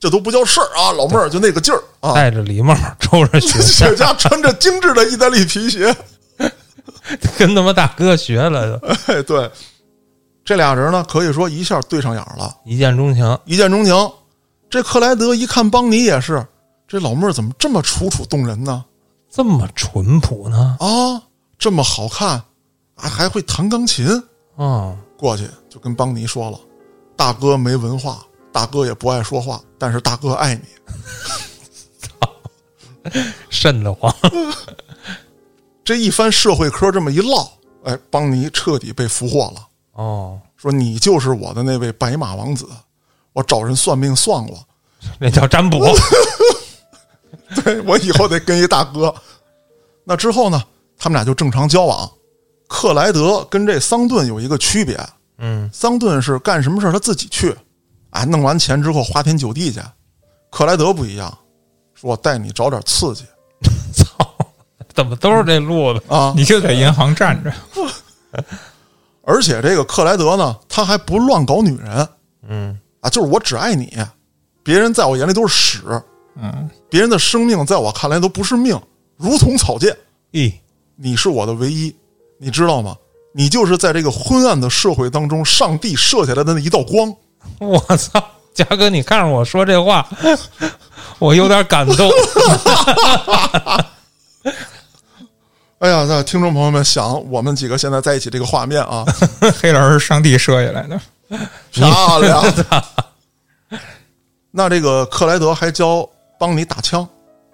[0.00, 2.14] 这都不叫事儿啊，老妹儿就那个劲儿啊！
[2.14, 5.94] 戴着礼帽，抽着雪茄，雪茄穿着精致的意大利皮鞋，
[7.38, 9.48] 跟他妈大哥学了，就哎，对，
[10.44, 13.38] 这俩人呢，可以说一下对上眼了，一见钟情。
[13.44, 13.94] 一见钟情。
[14.68, 16.44] 这克莱德一看邦尼也是，
[16.88, 18.84] 这老妹儿怎么这么楚楚动人呢？
[19.30, 20.76] 这么淳朴呢？
[20.80, 21.22] 啊，
[21.56, 22.30] 这么好看，
[22.96, 24.20] 啊，还会弹钢琴。
[24.58, 26.58] 嗯，过去就跟邦尼说了
[27.16, 30.62] ：“大哥没文化，大哥也不爱说话，但是大哥爱你。
[33.50, 34.14] 瘆得慌。
[35.84, 37.48] ”这一番社会科这么一唠，
[37.84, 39.68] 哎，邦尼彻底被俘获了。
[39.92, 42.66] 哦，说你就是我的那位白马王子，
[43.32, 44.58] 我找人算命算过，
[45.20, 45.78] 那叫占卜。
[47.62, 49.14] 对我以后得跟一大哥。
[50.02, 50.62] 那之后呢，
[50.98, 52.10] 他们俩就正常交往。
[52.68, 54.98] 克莱德跟这桑顿有一个区别，
[55.38, 57.54] 嗯，桑顿是干什么事儿他自己去，
[58.10, 59.80] 啊，弄完钱之后花天酒地去。
[60.50, 61.36] 克莱德不一样，
[61.94, 63.24] 说我带你找点刺激
[63.92, 64.34] 操，
[64.94, 66.02] 怎么都是这路子？
[66.08, 66.32] 啊！
[66.36, 67.52] 你就在银行站着，
[69.22, 72.08] 而且这个克莱德呢，他还不乱搞女人
[72.46, 73.96] 嗯，啊，就是我只爱你，
[74.62, 75.82] 别人在我眼里都是屎，
[76.36, 78.80] 嗯，别人的生命在我看来都不是命，
[79.16, 79.96] 如同草芥。
[80.32, 80.52] 咦，
[80.96, 81.94] 你是我的唯一，
[82.44, 82.94] 你知道吗？
[83.32, 87.12] 你就是在这个昏暗的社会当中，上帝射下来的那一道光。
[87.58, 88.22] 我操，
[88.52, 90.06] 嘉哥，你看着我说这话，
[91.18, 92.10] 我有点感动。
[95.78, 99.04] 哎呀，那听众朋友们想，我们几个现在在一起这个画面啊，
[99.60, 101.00] 黑人是上帝射下来的，
[101.72, 102.44] 漂亮。
[104.50, 107.06] 那这个克莱德还教帮你打枪，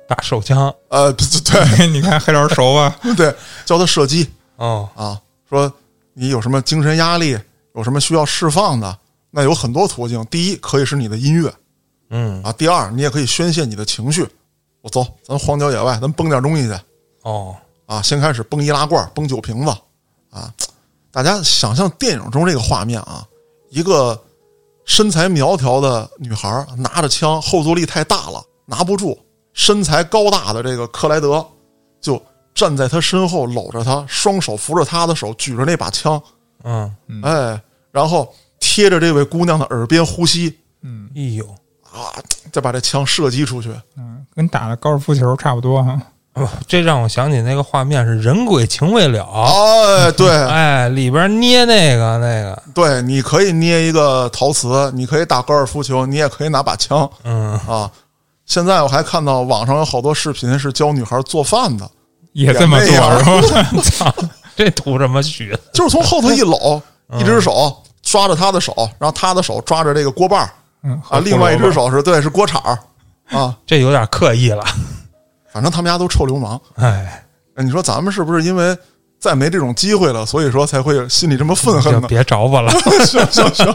[0.07, 2.95] 打手枪，呃，对 你看黑人熟吧？
[3.03, 3.35] 对对，
[3.65, 4.29] 教他射击
[4.61, 5.73] 哦，啊，说
[6.13, 7.37] 你有什么精神压力，
[7.75, 8.99] 有什么需要释放的，
[9.31, 10.23] 那有很多途径。
[10.27, 11.51] 第一，可以是你的音乐
[12.11, 14.29] 嗯，啊；第二，你也可以宣泄你的情绪。
[14.83, 16.79] 我走，咱荒郊野外，咱崩点东西去。
[17.23, 17.57] 哦，
[17.87, 19.71] 啊，先开始崩易拉罐，崩酒瓶子，
[20.29, 20.53] 啊，
[21.11, 23.27] 大家想象电影中这个画面啊，
[23.71, 24.23] 一个
[24.85, 29.19] 身材苗条的女孩拿着枪，后坐力太大了，拿不住，
[29.55, 31.47] 身材高大的这个克莱德
[31.99, 32.21] 就
[32.61, 36.23] 站在他身后搂着他，双手扶着他的手，举着那把枪，
[36.63, 37.59] 嗯，哎，
[37.91, 41.09] 然后贴着这位姑娘的耳边呼吸，嗯。
[41.17, 41.45] 哎呦，
[41.91, 42.13] 啊，
[42.53, 45.99] 再把这枪射击出去，嗯，跟打的高尔夫球差不多哈。
[46.35, 49.25] 哦这让我想起那个画面是“人鬼情未了。
[49.25, 57.11] 哎，”，对，哎，里边捏那个那个，对，你可以捏一个陶瓷，你可以打高尔夫球，你也可以拿把枪。
[57.25, 57.91] 嗯，啊。
[58.45, 61.89] 现在我还看到网上有好多视频是教女孩做饭的，
[62.45, 62.89] 也这么做
[63.19, 63.71] 是吧？
[63.83, 64.15] 操，
[64.57, 65.57] 这图什么许？
[65.73, 66.81] 就是从后头一搂，
[67.19, 70.51] 一只手抓着他的手，然后他的手抓着这个锅把儿
[70.83, 72.79] 嗯，啊，另外一只手是对是锅铲儿
[73.37, 73.57] 啊。
[73.67, 74.65] 这有点刻意了，
[75.53, 76.61] 反正他们家都臭流氓。
[76.77, 77.23] 哎，
[77.55, 78.77] 哎你说咱们是不是因为
[79.19, 82.07] 再没这种机会了，所以说才会心里这么愤恨呢？
[82.09, 82.71] 别找我了。
[83.05, 83.75] 行行行。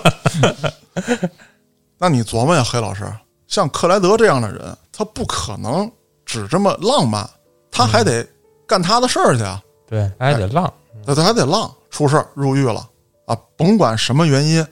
[1.97, 3.05] 那你琢磨呀，黑老师，
[3.47, 5.89] 像克莱德这样的人，他不可能
[6.25, 7.29] 只这么浪漫，
[7.71, 8.25] 他还得
[8.67, 10.71] 干他的事儿去啊，对，还得浪。
[11.05, 12.87] 那他还得浪，出事儿入狱了
[13.25, 14.65] 啊，甭管什么原因，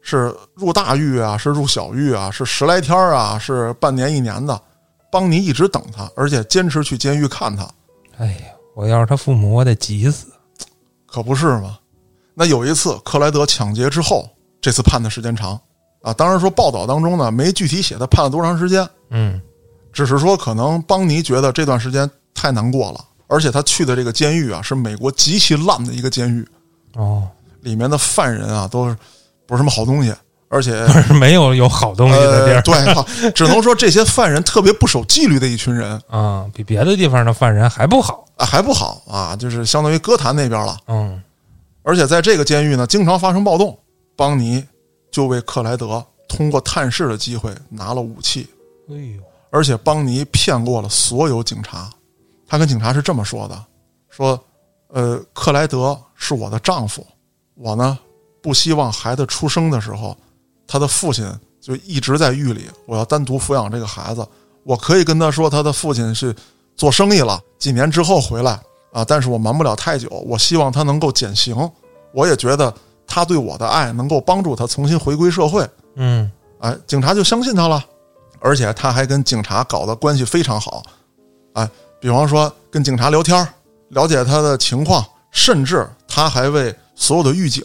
[0.00, 4.58] 是入大狱啊，是入小狱啊，是十来天儿啊，是半年一年的，
[5.10, 7.68] 邦尼一直等他，而且坚持去监狱看他，
[8.18, 10.28] 哎呀，我要是他父母，我得急死。
[11.06, 11.78] 可不是嘛？
[12.34, 14.28] 那有一次克莱德抢劫之后，
[14.60, 15.60] 这次判的时间长
[16.02, 16.12] 啊。
[16.12, 19.40] 当然说报道当中呢没具体写他判了多长时间，嗯，
[19.92, 23.04] 只是说可能邦尼觉得这段时间太难过了，
[23.34, 26.46] 而且他去的这个监狱啊是美国极其烂的一个监狱，
[26.94, 27.28] 哦，
[27.62, 28.96] 里面的犯人啊都是
[29.44, 30.14] 不是什么好东西，
[30.48, 30.86] 而且
[31.18, 33.04] 没有有好东西的地呃，儿对，好
[33.34, 38.24] 只能说这些犯人特别不守纪律的一群人啊，比别的地方的犯人还不好。
[38.36, 40.76] 啊，还不好啊，就是相当于歌坛那边了。
[40.86, 41.20] 嗯，
[41.82, 43.76] 而且在这个监狱呢，经常发生暴动。
[44.16, 44.64] 邦尼
[45.10, 48.48] 就为克莱德通过探视的机会拿了武器，
[48.88, 49.20] 哎呦，
[49.50, 51.90] 而且邦尼骗过了所有警察。
[52.46, 53.64] 他跟警察是这么说的
[54.10, 54.38] ：“说，
[54.88, 57.06] 呃，克莱德是我的丈夫，
[57.54, 57.98] 我呢
[58.42, 60.16] 不希望孩子出生的时候，
[60.66, 61.26] 他的父亲
[61.60, 64.26] 就一直在狱里，我要单独抚养这个孩子。
[64.62, 66.34] 我可以跟他说，他的父亲是
[66.76, 68.58] 做生意了，几年之后回来
[68.92, 70.08] 啊，但是我瞒不了太久。
[70.26, 71.56] 我希望他能够减刑，
[72.12, 72.72] 我也觉得
[73.06, 75.68] 他对我的爱能够帮助他重新回归社会。
[75.96, 76.30] 嗯，
[76.60, 77.84] 哎，警察就相信他了，
[78.40, 80.82] 而且他还跟警察搞的关系非常好，
[81.52, 81.68] 哎，
[82.04, 83.48] 比方说跟警察聊天，
[83.88, 87.64] 了解他的情况，甚至他还为所有的狱警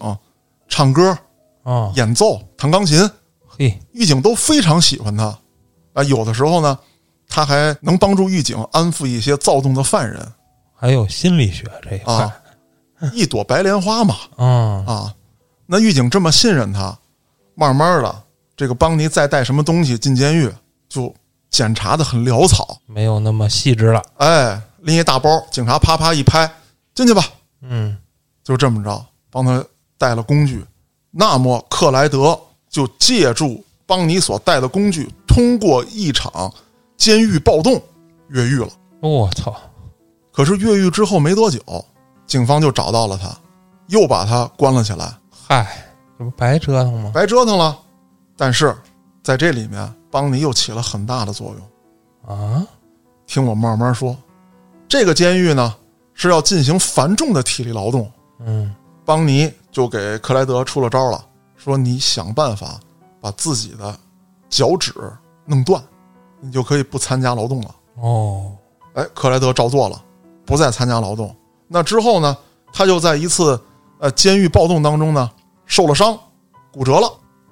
[0.69, 1.17] 唱歌、
[1.63, 2.97] 哦，演奏、弹钢琴，
[3.49, 5.37] 嘿，狱警都非常喜欢他。
[5.91, 6.79] 啊，有的时候呢，
[7.27, 10.25] 他还能帮助狱警安抚一些躁动的犯人，
[10.73, 12.13] 还有心理学这一块。
[12.13, 12.33] 啊，
[13.13, 15.13] 一朵白莲花嘛，嗯， 啊，
[15.65, 16.97] 那狱警这么信任他，
[17.55, 18.23] 慢慢的，
[18.55, 20.49] 这个邦尼再带什么东西进监狱，
[20.87, 21.13] 就
[21.49, 22.79] 检查的很潦草。
[22.85, 24.01] 没有那么细致了。
[24.17, 26.49] 哎，拎一大包，警察啪啪一拍，
[26.93, 27.23] 进去吧，
[27.61, 27.97] 嗯，
[28.43, 29.63] 就这么着，帮他
[29.97, 30.65] 带了工具。
[31.11, 32.39] 那么克莱德
[32.69, 36.53] 就借助邦尼所带的工具，通过一场
[36.97, 37.81] 监狱暴动
[38.29, 38.69] 越狱了。
[39.01, 39.55] 我操，
[40.31, 41.59] 可是越狱之后没多久，
[42.27, 43.35] 警方就找到了他，
[43.87, 45.11] 又把他关了起来。
[45.31, 45.67] 嗨，
[46.17, 47.11] 这不白折腾吗？
[47.13, 47.77] 白折腾了。
[48.37, 48.75] 但是
[49.23, 52.35] 在这里面，邦尼又起了很大的作用。
[52.35, 52.65] 啊，
[53.25, 54.15] 听我慢慢说，
[54.87, 55.75] 这个监狱呢
[56.13, 62.79] 是要进行繁重的体力劳动，嗯，邦尼就给克莱德出了招了，说你想办法
[63.21, 63.97] 把自己的
[64.49, 64.93] 脚趾
[65.45, 65.81] 弄断，
[66.39, 67.75] 你就可以不参加劳动了。
[68.01, 68.51] 哦，
[68.93, 70.01] 哎，克莱德照做了，
[70.45, 71.35] 不再参加劳动。
[71.67, 72.37] 那之后呢，
[72.73, 73.59] 他就在一次
[73.99, 75.29] 呃监狱暴动当中呢
[75.65, 76.17] 受了伤，
[76.71, 77.11] 骨折了。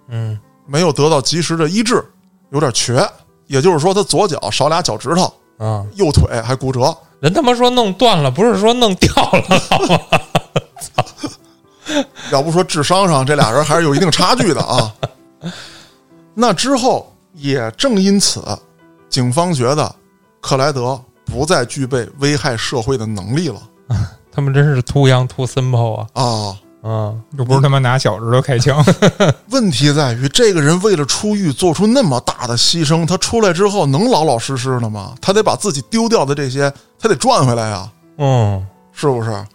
[0.09, 2.03] 嗯，没有得到及时的医治，
[2.51, 3.07] 有点瘸，
[3.47, 6.95] 也就是说他左脚少俩脚趾头，啊，右腿还骨折。
[7.19, 9.99] 人他妈说弄断了，不是说弄掉了好吗？
[12.31, 14.93] 要不说智商上这俩人还是有一定差距的啊。
[16.33, 18.43] 那之后也正因此，
[19.09, 19.95] 警方觉得
[20.41, 23.61] 克莱德不再具备危害社会的能力了
[24.31, 26.07] 他们真是 too young too simple 啊！
[26.13, 26.57] 啊。
[26.89, 28.81] 嗯，又不是他妈拿小指头开枪，
[29.51, 35.13] 问题在于，这个人为了出狱做出那么大的牺牲，他出来之后能老老实实的吗？
[35.21, 37.91] 他得把自己丢掉的这些，他得赚回来呀。
[38.19, 39.45] 嗯，是不是？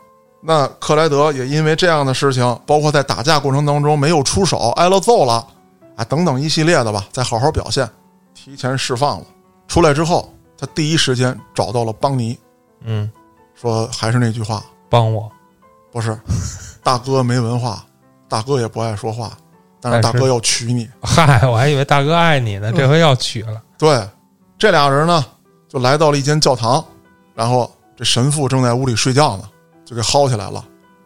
[0.42, 5.46] 那克莱德也因为这样的事情，包括在打架过程当中没有出手，挨了揍了，
[5.96, 7.88] 啊，等等一系列的吧，再好好表现，
[8.34, 9.24] 提前释放了。
[9.68, 12.38] 出来之后，他第一时间找到了邦尼，
[12.84, 13.10] 嗯，
[13.54, 15.30] 说还是那句话，帮我，
[15.90, 16.18] 不是，
[16.82, 17.84] 大哥没文化，
[18.28, 19.32] 大哥也不爱说话，
[19.80, 20.88] 但是大哥要娶你。
[21.00, 23.62] 嗨，我还以为大哥爱你呢，这回要娶了。
[23.78, 24.06] 对，
[24.58, 25.24] 这俩人呢，
[25.68, 26.84] 就来到了一间教堂，
[27.34, 29.44] 然后这神父正在屋里睡觉呢，
[29.84, 30.64] 就给薅起来了，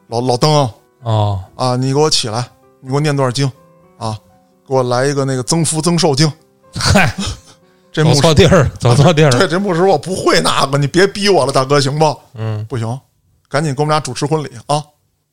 [0.09, 0.69] 老老登。
[1.03, 2.45] 哦，啊，你给我起来，
[2.81, 3.51] 你给我念段经，
[3.99, 4.19] 啊，
[4.67, 6.31] 给我来一个那个增福增寿经。
[6.75, 7.15] 嗨，
[7.93, 9.31] 这牧师，错地儿，走错地儿。
[9.39, 12.21] 对，这牧师我不会那个，你别逼我了，大哥，行不？
[12.35, 12.99] 嗯，不行，
[13.49, 14.83] 赶紧给我们俩主持婚礼啊！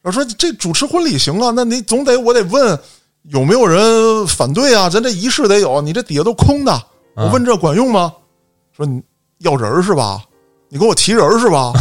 [0.04, 2.78] 我说这主持婚礼行啊，那你总得我得问
[3.24, 4.90] 有没有人反对啊？
[4.90, 6.84] 咱这仪式得有，你这底下都空的，
[7.16, 8.14] 我问这管用吗？
[8.76, 9.02] 说你
[9.40, 10.22] 要人是吧？
[10.68, 11.72] 你给我提人是吧？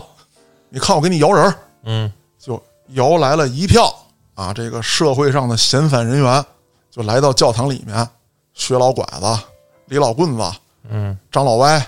[0.68, 1.54] 你看我给你摇人儿，
[1.84, 3.94] 嗯，就摇来了一票
[4.34, 6.44] 啊，这个社会上的嫌犯人员
[6.90, 8.06] 就来到教堂里面，
[8.52, 9.42] 薛老拐子、
[9.86, 10.42] 李老棍子、
[10.90, 11.78] 嗯，张老歪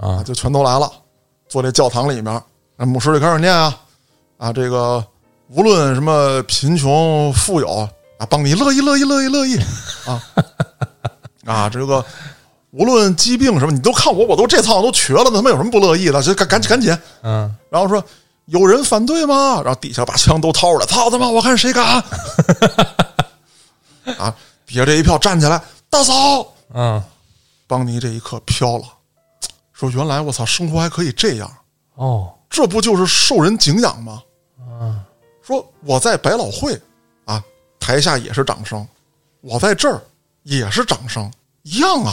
[0.00, 0.90] 啊，就全都来了，
[1.48, 2.40] 坐这教堂里面，
[2.76, 3.76] 那牧师就开始念啊
[4.42, 5.04] 啊，这个
[5.50, 7.88] 无论什么贫穷富有
[8.18, 9.56] 啊，帮你乐意乐意乐意乐意
[10.04, 10.20] 啊
[11.46, 12.04] 啊，这个
[12.72, 16.20] 无论疾病什么，你都看我，我都这趟都瘸了，他妈有什么不乐意的？
[16.20, 18.04] 就赶赶紧赶紧，嗯，然后说
[18.46, 19.62] 有人反对吗？
[19.64, 21.28] 然后底下把枪都掏出来，操他妈！
[21.28, 22.02] 我看谁敢！
[24.18, 24.34] 啊，
[24.66, 27.00] 底下这一票站起来，大嫂，嗯，
[27.68, 28.84] 邦尼这一刻飘了，
[29.72, 31.48] 说原来我操，生活还可以这样，
[31.94, 34.20] 哦，这不就是受人敬仰吗？
[34.82, 35.00] 嗯，
[35.42, 36.76] 说我在百老汇
[37.24, 37.42] 啊，
[37.78, 38.84] 台下也是掌声，
[39.40, 40.02] 我在这儿
[40.42, 41.30] 也是掌声，
[41.62, 42.12] 一样啊。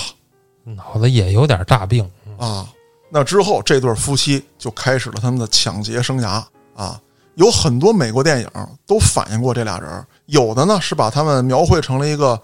[0.64, 2.08] 脑子也有点大病。
[2.38, 2.70] 啊。
[3.10, 6.44] 那之后，这对夫妻就开始了他们的抢劫生涯
[6.76, 7.02] 啊。
[7.36, 8.48] 有很多美国电影
[8.86, 12.40] 都反映过这俩人，有的呢是把他们描绘成了一个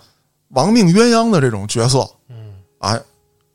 [0.50, 3.00] 亡命鸳鸯的这种角色，嗯啊，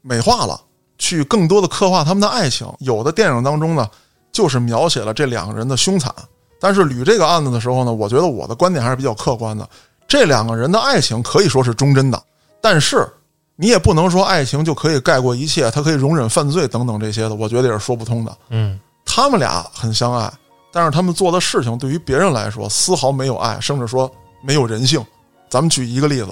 [0.03, 0.61] 美化了，
[0.99, 2.73] 去更多的刻画他们的爱情。
[2.79, 3.91] 有的电影当中呢，
[4.31, 6.14] 就是描写了这两个人的凶残。
[6.61, 9.69] 但是捋这个案子的时候呢，我觉得我的观点还是比较客观的。
[10.07, 12.23] 这两个人的爱情可以说是忠贞的，
[12.61, 13.09] 但是
[13.57, 18.37] 你也不能说爱情就可以盖过一切，他可以容忍犯罪等等这些的，我觉得也是说不通的。
[18.51, 20.33] 嗯他们俩很相爱，
[20.73, 24.11] 但是他们做的事情对于别人来说丝毫没有爱，甚至说
[24.43, 25.05] 没有人性。
[25.49, 26.29] 咱们举一个例子，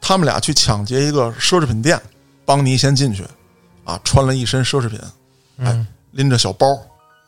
[0.00, 1.98] 他们俩去抢劫一个奢侈品店，
[2.44, 3.24] 邦尼先进去，
[3.84, 4.98] 啊，穿了一身奢侈品，
[5.58, 6.66] 哎嗯，拎着小包，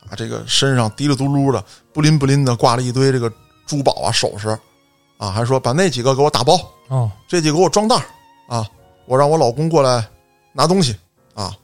[0.09, 3.31] 啊，这个身上滴里嘟噜的，不灵不灵的挂了一堆这个
[3.65, 4.49] 珠宝啊首饰，
[5.17, 8.03] 啊，还说把那几个给我打包，哦，这几个给我装袋儿
[8.47, 8.67] 啊，
[9.05, 10.05] 我让我老公过来
[10.53, 10.95] 拿东西
[11.33, 11.55] 啊。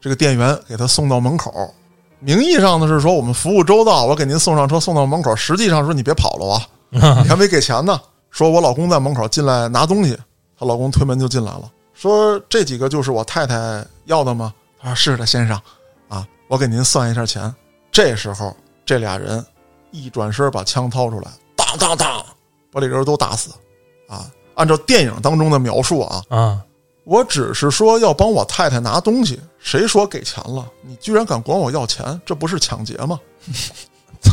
[0.00, 1.72] 这个店员给他送到门口，
[2.18, 6.68] 名义上呢是说我们服务周到，我给您送上车送到门口，实际上说你别跑了啊，
[7.22, 7.98] 你还没给钱呢。
[8.30, 10.14] 说我老公在门口进来拿东西，
[10.58, 14.52] 她老公推门就进来了，说这几个就是我太太要的吗？
[14.78, 15.58] 他说是的，先生
[16.08, 17.54] 啊，我给您算一下钱。
[17.94, 19.46] 这时候这俩人
[19.92, 22.26] 一转身把枪掏出来，当当当，
[22.72, 23.52] 把这人都打死
[24.08, 24.28] 啊！
[24.56, 26.60] 按照电影当中的描述啊，啊，
[27.04, 30.68] 我只是说要帮我太太拿东西，谁说给钱了？
[30.82, 33.16] 你居然敢管我要钱，这不是抢劫吗？
[34.20, 34.32] 操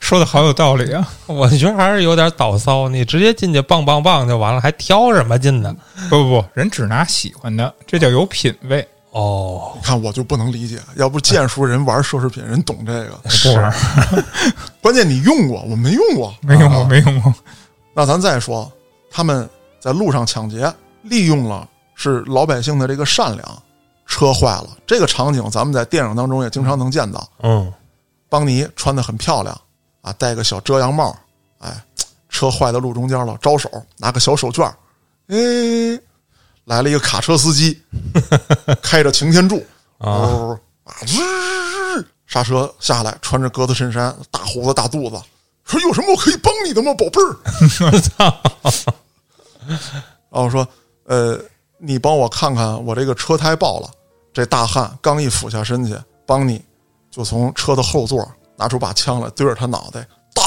[0.00, 1.06] 说的好有道理啊！
[1.26, 2.88] 我觉得还是有点倒骚。
[2.88, 5.76] 你直接进去棒棒棒就完了，还挑什么劲呢？
[6.08, 8.88] 不不不，人只拿喜欢的，这叫有品位。
[9.10, 13.30] 哦，你看我就不能理解，要不见识人玩奢侈品，人懂这个。
[13.30, 13.48] 是
[14.82, 17.34] 关键你用过，我没用过，没用过，啊没用过。
[17.94, 18.70] 那咱再说，
[19.10, 19.48] 他们
[19.80, 23.62] 在路上抢劫，利用了是老百姓的这个善良，
[24.06, 27.28] 车坏了，这个场景咱们在电影当中也经常能见到。
[27.42, 27.72] 嗯
[28.30, 29.58] 邦尼穿的很漂亮
[30.02, 31.16] 啊，戴个小遮阳帽，
[31.60, 31.82] 哎，
[32.28, 34.74] 车坏在路中间了，招手拿个小手绢儿，
[35.28, 35.98] 哎，
[36.68, 37.82] 来了一个卡车司机，
[38.82, 39.64] 开着擎天柱，
[39.98, 40.58] 啊，
[41.00, 45.18] 吱刹车下来，穿着格子衬衫，大胡子大肚子，
[45.64, 48.00] 说有什么我可以帮你的吗，宝贝儿？
[48.00, 48.40] 操
[50.30, 50.66] 然后说，
[51.04, 51.40] 呃，
[51.78, 53.90] 你帮我看看我这个车胎爆了。
[54.30, 56.62] 这大汉刚一俯下身去，帮你
[57.10, 60.44] 就从车的后座拿出把枪来，对着他脑袋，当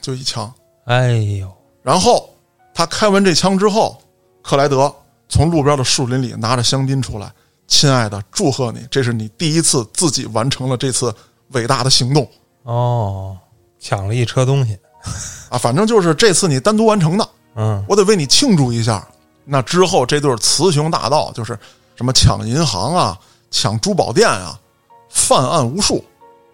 [0.00, 0.52] 就一枪。
[0.86, 1.50] 哎呦，
[1.80, 2.28] 然后
[2.74, 3.96] 他开完这枪之后，
[4.42, 4.94] 克莱德
[5.28, 7.32] 从路边的树林里拿着香槟出来，
[7.66, 11.14] 亲爱的，祝贺你，这是你第一次自己完成了这次
[11.52, 12.28] 伟大的行动
[12.62, 13.36] 哦，
[13.78, 14.78] 抢了一车东西。
[15.50, 15.58] 啊！
[15.58, 19.06] 反正就是这次你单独完成的，嗯我得为你庆祝一下。
[19.44, 21.58] 那之后这对雌雄大盗就是
[21.94, 23.20] 什么抢银行啊、
[23.50, 24.58] 抢珠宝店啊，
[25.10, 26.02] 犯案无数。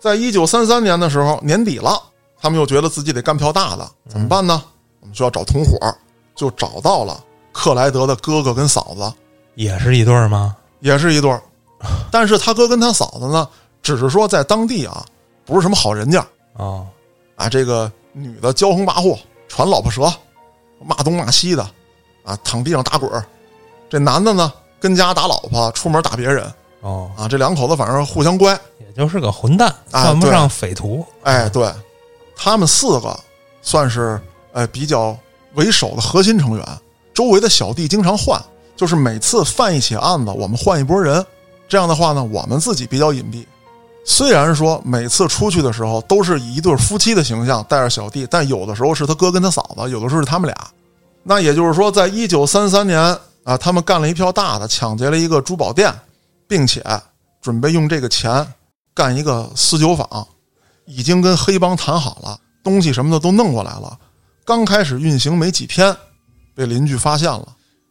[0.00, 1.96] 在一九三三年的时候，年底了，
[2.40, 4.60] 他们又觉得自己得干票大的，怎么办呢？
[4.98, 5.78] 我们需要找同伙，
[6.34, 9.12] 就找到了克莱德的哥哥跟嫂子，
[9.54, 10.56] 也是一对儿吗？
[10.80, 11.42] 也是一对儿。
[12.10, 13.48] 但是他哥跟他嫂子呢，
[13.82, 15.04] 只是说在当地啊，
[15.44, 16.24] 不是什么好人家
[16.54, 16.86] 哦，
[17.36, 17.48] 啊。
[17.48, 20.12] 这个女的骄横跋扈，传老婆舌，
[20.84, 21.62] 骂东骂西的，
[22.24, 23.24] 啊，躺地上打滚儿。
[23.88, 26.44] 这男的呢，跟家打老婆，出门打别人
[26.80, 27.26] 哦，啊。
[27.26, 28.52] 这两口子反正互相乖。
[28.78, 31.04] 也就是个混蛋，啊算不对上匪徒。
[31.22, 31.72] 哎，对，
[32.36, 33.18] 他们四个
[33.62, 34.20] 算是
[34.52, 35.16] 呃比较
[35.54, 36.66] 为首的核心成员，
[37.12, 38.42] 周围的小弟经常换，
[38.76, 41.24] 就是每次犯一起案子，我们换一拨人，
[41.68, 43.44] 这样的话呢，我们自己比较隐蔽。
[44.04, 50.56] 虽然说每次出去的时候都是以一对夫妻的形象带着小弟，但有的时候是他哥跟他嫂子，有的时候是他们俩。
[51.22, 52.98] 那也就是说，在一九三三年
[53.44, 55.94] 啊，他们干了一票大的，抢劫了一个珠宝店，
[56.48, 56.82] 并且
[57.42, 58.46] 准备用这个钱
[58.94, 60.26] 干一个私酒坊，
[60.86, 63.98] 已经跟黑帮谈好了，东西什么的都弄过来了。
[64.46, 65.94] 刚开始运行没几天，
[66.60, 67.48] 被邻居发现了。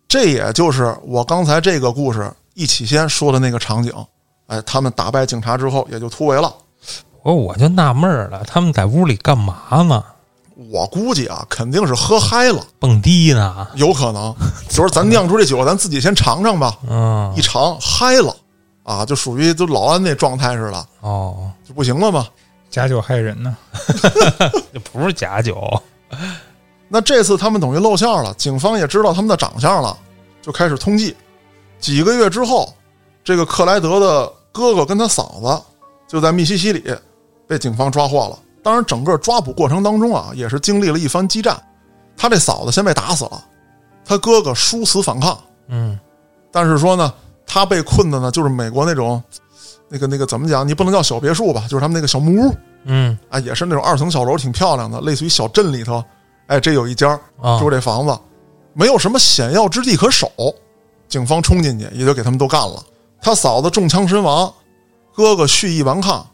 [0.07, 3.91] 这也就是我刚才这个故事一起先说的那个场景。
[4.45, 6.53] 哎，他们打败警察之后，也就突围了。
[7.23, 10.03] 我我就纳闷了，他们在屋里干嘛呢？
[10.69, 13.67] 我估计啊，肯定是喝嗨了，蹦迪呢？
[13.75, 14.35] 有可能
[14.69, 16.77] 就是咱酿出这酒，咱自己先尝尝吧。
[16.87, 18.35] 嗯一，尝嗨了，
[18.83, 22.27] 啊，就属于就老安那状态似的，哦，就不行了嘛。
[22.69, 23.55] 假酒害人呢。
[24.73, 25.81] 这不是假酒。
[26.91, 29.95] 那这次他们等于露馅了，警方也知道他们的长相了，
[30.41, 31.13] 就开始通缉。
[31.79, 32.73] 几个月之后，
[33.23, 35.61] 这个克莱德的哥哥跟他嫂子
[36.07, 36.83] 就在密西西里
[37.47, 38.39] 被警方抓获了。
[38.63, 41.55] 当然，整个抓捕过程当中啊，也是经历了一番激战。
[42.17, 43.45] 他这嫂子先被打死了，
[44.03, 45.97] 他哥哥殊死反抗，嗯，
[46.51, 47.13] 但是说呢，
[47.45, 49.23] 他被困的呢，就是美国那种
[49.87, 50.67] 那个那个怎么讲？
[50.67, 56.03] 你不能叫小别墅吧，就是他们那个小木屋嗯啊，也是那种二层小楼，挺漂亮的，类似于小镇里头。
[56.49, 58.19] 哎，这有一家啊住这房子，
[58.73, 60.27] 没有什么险要之地可守，
[61.07, 62.83] 警方冲进去也就给他们都干了。
[63.21, 64.51] 他嫂子中枪身亡，
[65.13, 66.25] 哥哥蓄意顽抗，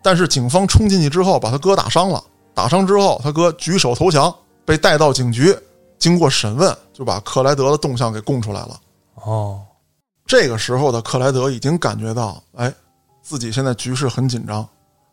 [0.00, 2.22] 但是警方冲进去之后把他哥打伤了。
[2.54, 4.32] 打伤之后，他哥举手投降，
[4.64, 5.52] 被带到警局，
[5.98, 8.80] 经过审问，就把克莱德的动向给供出来了。
[9.24, 9.60] 哦
[10.24, 12.72] 这个时候的克莱德已经感觉到，哎，
[13.22, 14.66] 自己现在局势很紧张，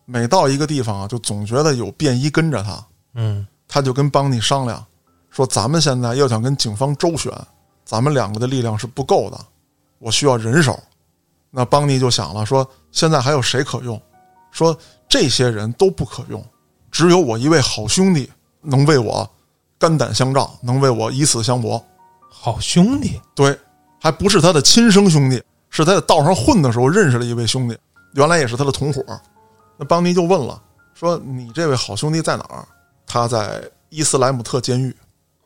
[0.05, 2.85] 每到一个地方啊，就总觉得有便衣跟着他。
[3.15, 4.85] 嗯他就跟邦尼商量，
[5.29, 7.31] 说咱们现在要想跟警方周旋，
[7.85, 9.39] 咱们两个的力量是不够的，
[9.97, 10.77] 我需要人手。
[11.49, 13.99] 那邦尼就想了，说现在还有谁可用？
[14.51, 16.45] 说这些人都不可用，
[16.91, 19.29] 只有我一位好兄弟能为我
[19.79, 21.81] 肝胆相照，能为我以死相搏。
[22.29, 23.57] 好兄弟对，
[24.01, 27.77] 还不是他的亲生兄弟，是他在道上混的时候认识了一位兄弟，
[28.15, 29.01] 原来也是他的同伙。
[29.77, 30.61] 那邦尼就问了，
[30.93, 32.67] 说你这位好兄弟在哪儿？
[33.05, 34.95] 他在伊斯莱姆特监狱。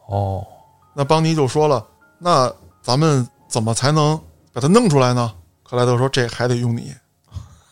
[0.07, 0.45] 哦
[0.93, 1.85] 那邦尼就说了，
[2.17, 2.51] 那
[2.81, 4.17] 咱们怎么才能
[4.53, 5.33] 把他弄出来呢？
[5.63, 6.93] 克莱德说，这还得用你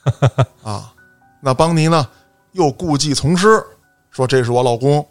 [0.62, 0.92] 啊。
[1.40, 2.06] 那邦尼呢，
[2.52, 3.64] 又故技重施，
[4.12, 5.08] 说这是我老公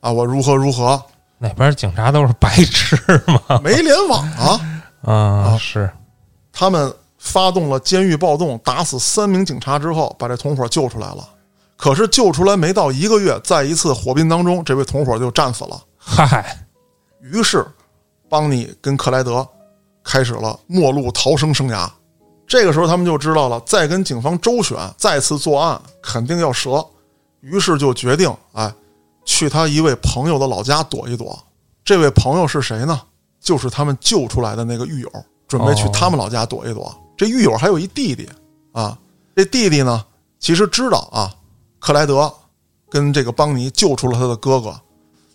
[0.00, 1.02] 啊，我如何如何，
[1.38, 2.96] 哪边警察都是白痴
[3.26, 3.58] 吗？
[3.64, 4.60] 没联网啊。
[5.02, 5.90] 啊是
[6.52, 11.28] 他们发动了监狱暴动，打死三名警察之后，把这同伙救出来了。
[11.78, 15.80] 可是救出来没到一个月，在一次火拼当中，这位同伙就战死了。
[15.96, 16.66] 嗨
[17.22, 17.64] 于是，
[18.28, 19.46] 邦尼跟克莱德
[20.02, 21.88] 开始了末路逃生生涯。
[22.48, 26.84] 这个时候，他们就知道了，再跟警方周旋，再次作案肯定要折。
[27.40, 28.72] 于是就决定，哎，
[29.24, 31.38] 去他一位朋友的老家躲一躲。
[31.84, 33.00] 这位朋友是谁呢？
[33.40, 35.12] 就是他们救出来的那个狱友，
[35.46, 36.92] 准备去哦他们老家躲一躲。
[37.16, 38.28] 这狱友还有一弟弟
[38.72, 38.98] 啊，
[39.36, 40.04] 这弟弟呢，
[40.40, 41.30] 其实知道啊，
[41.88, 42.30] 克莱德
[42.90, 44.78] 跟这个邦尼救出了他的哥哥，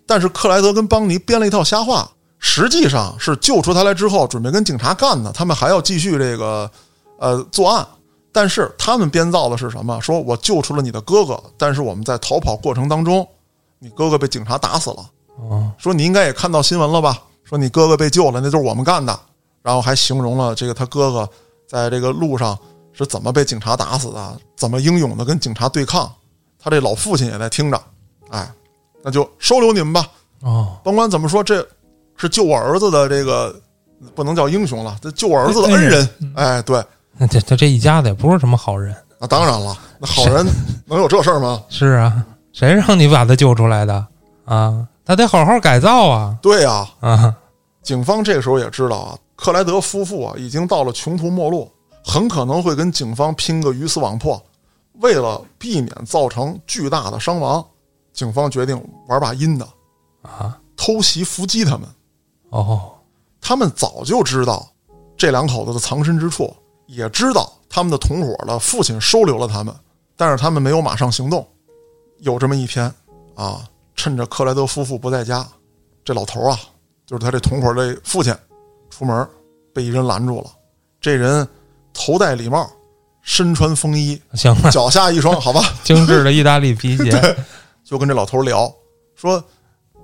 [0.05, 6.69] 但是克莱德跟邦尼编了一套瞎话，实际上是救出他来之后，准备跟警察干呢，他们还要继续这个
[7.17, 7.83] 呃作案。
[8.31, 9.99] 但是他们编造的是什么？
[9.99, 13.27] 说我救出了你的哥哥，但是我们在逃跑过程当中，
[13.79, 15.09] 你哥哥被警察打死了。
[15.39, 17.19] 哦说你应该也看到新闻了吧？
[17.43, 19.19] 说你哥哥被救了，那就是我们干的。
[19.63, 21.27] 然后还形容了这个他哥哥
[21.67, 22.55] 在这个路上
[22.91, 26.13] 是怎么被警察打死的，怎么英勇的跟警察对抗。
[26.63, 27.81] 他这老父亲也在听着，
[28.29, 28.49] 哎，
[29.03, 30.07] 那就收留你们吧。
[30.41, 31.67] 哦甭管怎么说，这
[32.15, 33.53] 是救我儿子的这个
[34.15, 36.09] 不能叫英雄了，这救我儿子的恩恩人。
[36.35, 36.83] 哎，对，
[37.17, 38.95] 那这这这一家子也不是什么好人。
[39.19, 40.45] 那当然了，那好人
[40.85, 41.61] 能有这事儿吗？
[41.69, 44.05] 是啊，谁让你把他救出来的
[44.45, 44.87] 啊？
[45.05, 47.35] 他得好好改造啊对呀、啊！
[47.81, 51.69] 警方这个时候也知道啊，克莱德夫妇啊已经到了穷途末路，
[52.05, 54.41] 很可能会跟警方拼个鱼死网破。
[54.99, 57.65] 为了避免造成巨大的伤亡，
[58.11, 59.67] 警方决定玩把阴的
[60.21, 61.87] 啊，偷袭伏击他们。
[62.49, 62.91] 哦
[63.41, 64.65] 他们早就知道
[65.17, 69.75] 这两口子的藏身之处，也知道他们的同伙的父亲收留了他们，
[70.15, 71.45] 但是他们没有马上行动。
[72.19, 72.89] 有这么一天
[73.35, 75.45] 啊，趁着克莱德夫妇不在家，
[76.05, 76.57] 这老头啊，
[77.05, 78.33] 就是他这同伙的父亲，
[78.89, 79.27] 出门
[79.73, 80.49] 被一人拦住了。
[81.01, 81.45] 这人
[81.93, 82.71] 头戴礼帽，
[83.23, 87.35] 身穿风衣，行了，脚下一双好吧， 精致的意大利皮鞋。
[87.83, 88.71] 就跟这老头聊
[89.15, 89.43] 说：“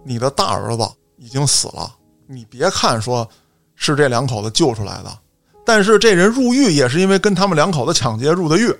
[0.03, 1.95] 你的大儿子已经死了，
[2.27, 3.27] 你别看说
[3.75, 5.17] 是这两口子救出来的，
[5.65, 8.73] 但是这人入狱也是因为跟他们两口子抢劫入的狱，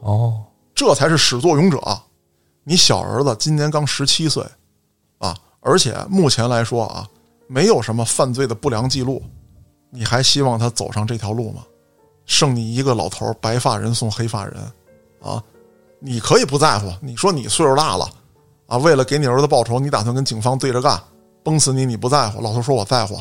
[0.00, 0.44] 哦
[0.74, 1.80] 这才是始作俑者。
[2.64, 4.44] 你小儿子今年刚十七岁
[5.18, 7.06] 啊，而且目前来说啊，
[7.46, 9.22] 没有什么犯罪的不良记录，
[9.90, 11.62] 你还希望他走上这条路吗？
[12.26, 14.54] 剩你一个老头儿，白发人送黑发人
[15.22, 15.42] 啊！
[15.98, 18.08] 你可以不在乎，你说你岁数大了
[18.66, 21.00] 啊，为了给你儿子报仇，你打算跟警方对着干，
[21.42, 22.40] 崩死你你不在乎。
[22.40, 23.18] 老头说我在乎。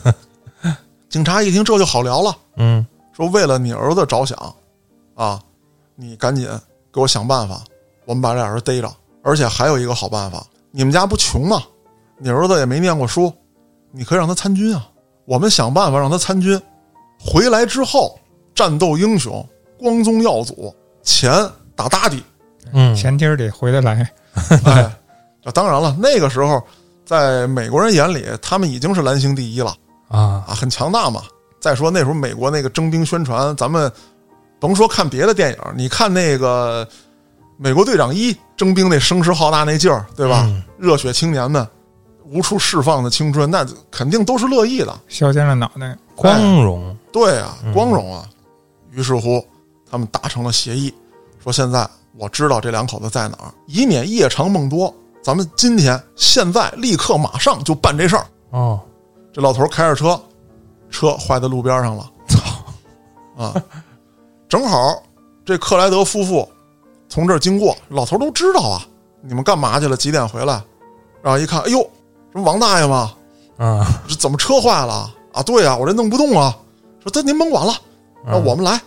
[1.08, 4.54] 警察一听这就好聊了，嗯说为了你儿子着想，
[5.14, 5.40] 啊，
[5.94, 6.48] 你赶紧
[6.92, 7.62] 给我想办法，
[8.06, 8.92] 我们把这俩人逮着。
[9.22, 11.62] 而且还有一个好办法，你们家不穷吗？
[12.18, 13.32] 你儿子也没念过书，
[13.90, 14.88] 你可以让他参军啊。
[15.24, 16.60] 我们想办法让他参军，
[17.18, 18.18] 回来之后
[18.54, 19.46] 战斗英雄，
[19.78, 21.32] 光宗耀祖，钱
[21.74, 22.22] 打打底。
[22.72, 24.10] 嗯，前提儿得回得来。
[24.64, 24.82] 哎，
[25.44, 26.62] 啊当然了，那个时候
[27.04, 29.74] 在美国人眼里，他们已经是蓝星第一了。
[30.08, 31.22] 啊，啊，很强大嘛。
[31.60, 33.90] 再说那时候美国那个征兵宣传，咱们
[34.58, 36.84] 甭说看别的电影，你看那个
[37.56, 40.42] 《美国队长一》征兵那声势浩大那劲儿，对吧？
[40.46, 41.66] 嗯热血青年们
[42.26, 44.94] 无处释放的青春，那肯定都是乐意的。
[45.08, 46.94] 削尖了脑袋，光荣。
[47.14, 48.28] 对啊，光荣啊！
[48.90, 49.40] 于是乎，
[49.88, 50.92] 他们达成了协议，
[51.40, 54.92] 说现在我知道这两口子在哪儿，以免夜长梦多，
[55.22, 58.26] 咱们今天现在立刻马上就办这事儿。
[58.50, 58.80] 哦，
[59.32, 60.20] 这老头开着车，
[60.90, 62.40] 车坏在路边上了，操
[63.44, 63.54] 啊！
[64.48, 65.00] 正好
[65.44, 66.48] 这克莱德夫妇
[67.08, 68.82] 从这儿经过，老头都知道啊，
[69.22, 69.96] 你们干嘛去了？
[69.96, 70.60] 几点回来？
[71.22, 71.80] 然后一看，哎呦，
[72.32, 73.12] 这不王大爷吗？
[73.56, 75.44] 啊，这怎么车坏了啊？
[75.44, 76.58] 对啊，我这弄不动啊。
[77.04, 77.74] 说这您甭管了，
[78.26, 78.80] 让我们来。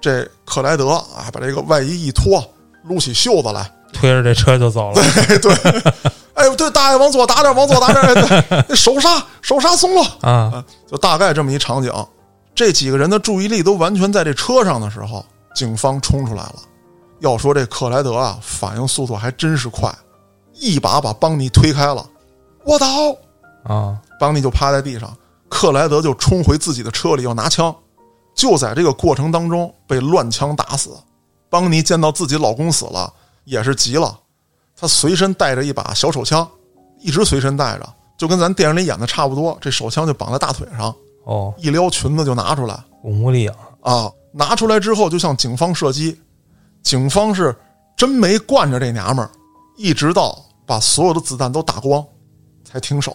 [0.00, 2.44] 这克莱德啊，把这个外衣一脱，
[2.84, 5.02] 撸起袖子来，推着这车就走了。
[5.26, 5.54] 对 对，
[6.34, 8.14] 哎对，大爷往左打点，往左打点，
[8.66, 11.90] 对 手刹手刹松了啊，就大概这么一场景。
[12.54, 15.24] 这几个人的注意力都完全在这车上的时候，
[15.54, 16.56] 警方冲出来了。
[17.20, 19.90] 要说这克莱德啊，反应速度还真是快，
[20.52, 22.04] 一把把邦尼推开了。
[22.66, 22.86] 卧倒！
[23.62, 25.16] 啊，邦尼就趴在地上。
[25.52, 27.72] 克莱德就冲回自己的车里要拿枪，
[28.34, 30.96] 就在这个过程当中被乱枪打死。
[31.50, 33.12] 邦尼见到自己老公死了，
[33.44, 34.18] 也是急了，
[34.74, 36.48] 他随身带着一把小手枪，
[36.98, 39.56] 一直随身带着，就跟咱电影里演的差不多。
[39.60, 40.92] 这手枪就绑在大腿上，
[41.24, 43.52] 哦，一撩裙子就拿出来，古墓丽影
[43.82, 44.10] 啊！
[44.32, 46.18] 拿出来之后就向警方射击，
[46.82, 47.54] 警方是
[47.94, 49.30] 真没惯着这娘们儿，
[49.76, 52.02] 一直到把所有的子弹都打光，
[52.64, 53.14] 才停手。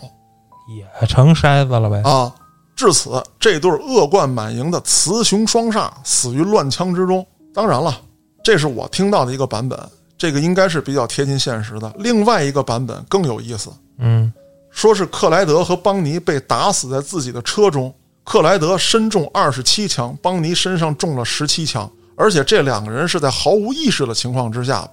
[0.67, 2.33] 也成筛子了呗啊！
[2.75, 7.25] 至此，这对恶贯满盈的雌雄双煞死于乱枪之中。
[7.53, 7.99] 当然了，
[8.43, 9.79] 这是我听到的一个版本，
[10.17, 11.91] 这个应该是比较贴近现实的。
[11.97, 14.31] 另外一个版本更有意思，嗯，
[14.69, 17.91] 说是克莱德和邦尼被打死在自己的车中，
[18.23, 24.87] 克莱德身中二十七枪，邦尼身上中了十七枪，而且这两个人是在毫无意识的情况之下。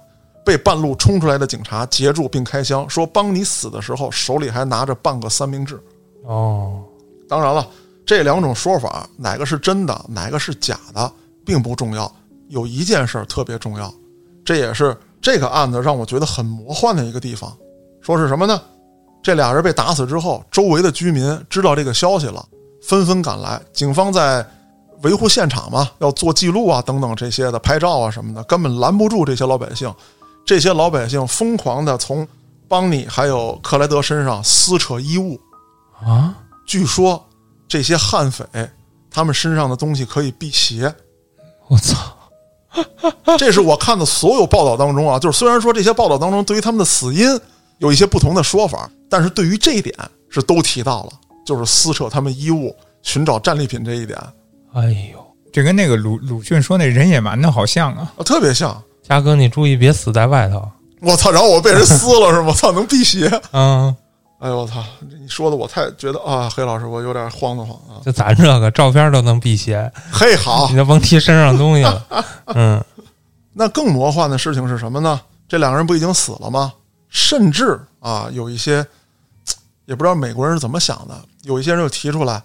[0.45, 5.81] 被半路冲出来的警察截住并开枪，说：“帮你死的时候手里还拿着半个三明治。”
[6.23, 6.83] 哦，
[7.27, 7.67] 当然了，
[8.05, 11.11] 这两种说法哪个是真的，哪个是假的，
[11.43, 12.09] 并不重要。
[12.49, 13.91] 有一件事儿特别重要，
[14.45, 17.51] 这也是这个案子让我觉得很魔幻的一个地方。
[18.01, 18.61] 说是什么呢？
[19.23, 22.45] 这俩人被打死之后，周围的居民知道这个消息了，
[22.83, 23.59] 纷纷赶来。
[23.73, 24.45] 警方在
[25.01, 29.91] 维护现场嘛，要做记录啊，等等这些的拍照啊什么的，根本拦不住这些老百姓。
[30.45, 32.27] 这些老百姓疯狂的从
[32.67, 35.39] 邦尼还有克莱德身上撕扯衣物
[36.05, 36.35] 啊！
[36.67, 37.23] 据说
[37.67, 38.45] 这些悍匪
[39.09, 40.93] 他们身上的东西可以辟邪。
[41.67, 41.95] 我操！
[43.37, 47.39] 这是我看的所有报道当中啊，就是虽然说这些报道当中对于他们的死因
[47.79, 49.95] 有一些不同的说法，但是对于这一点
[50.29, 51.13] 是都提到了，
[51.45, 54.19] 就是撕扯他们衣物寻找战利品这一点。
[54.73, 58.79] 哎呦，这跟那个鲁鲁迅说那人野蛮的好像啊，特别像。
[59.07, 60.67] 嘉哥，你注意别死在外头！
[61.01, 62.51] 我操，然后我被人撕了是吗？
[62.53, 63.29] 操，能辟邪？
[63.51, 63.95] 嗯，
[64.39, 64.83] 哎呦我操！
[64.99, 68.01] 你说的我太觉得啊，黑老师我有点慌得慌啊。
[68.03, 72.03] 就咱这个照片都能辟邪，嘿好，你就甭提身上东西了。
[72.55, 72.83] 嗯，
[73.53, 75.21] 那更魔幻的事情是什么呢？
[75.47, 76.73] 这两个人不已经死了吗？
[77.07, 78.83] 甚至啊，有一些
[79.85, 82.41] 也不知道美国人是怎么想的，有一些人就提出来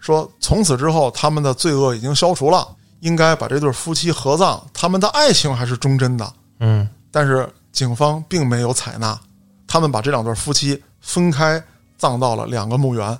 [0.00, 2.66] 说，从此之后他们的罪恶已经消除了。
[3.00, 6.32] 应该把这对夫妻合葬，他们的爱情还是忠贞的。
[6.60, 9.18] 嗯，但是警方并没有采纳，
[9.66, 11.62] 他们把这两对夫妻分开
[11.96, 13.18] 葬到了两个墓园，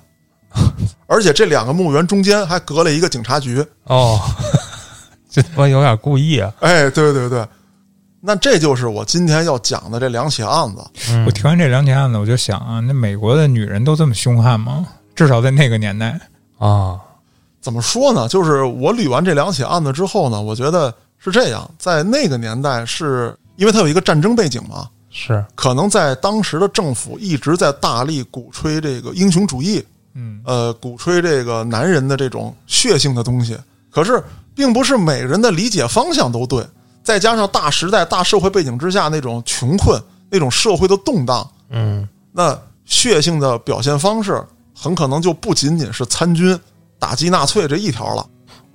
[1.07, 3.65] 而且这两个墓园中间还隔了一个警察局。
[3.85, 4.19] 哦，
[5.29, 6.51] 这他妈有点故意啊！
[6.59, 7.47] 哎，对对对，
[8.19, 10.83] 那这就是我今天要讲的这两起案子。
[11.25, 14.85] 我听完这两起案子，我就想啊，那美国的女人都这么凶悍吗？
[15.15, 16.19] 至少在那个年代
[16.57, 16.99] 啊。
[17.61, 18.27] 怎么说呢？
[18.27, 29.83] 就是我捋完这两起案子之后呢，我觉得是这样，在那个年代，是因为它有一个战争背景嘛，是可能在当时的政府一直在大力鼓吹这个英雄主义，
[30.13, 33.57] 嗯，呃，鼓吹这个男人的这种血性的东西。
[33.91, 34.23] 可是，
[34.55, 36.65] 并不是每个人的理解方向都对，
[37.03, 44.41] 再加上大时代、大社会背景之下那种穷困、那种社会的动荡，嗯，那血性的表现方式
[44.73, 46.57] 很可能就不仅仅是参军。
[46.99, 48.25] 打击纳粹这一条了，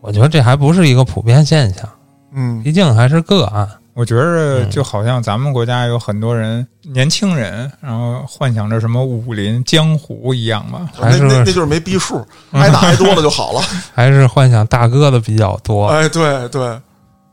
[0.00, 1.88] 我觉得这还不是一个普遍现象，
[2.32, 3.68] 嗯，毕竟还是个案。
[3.92, 13.60] 我觉着就好像咱们国家有很多人年轻人，然后幻想着什么武林江湖一样吧，还是那那就是没逼数，挨打挨多了就好了，
[13.94, 15.86] 还是幻想大哥的比较多。
[15.86, 16.76] 哎，对对，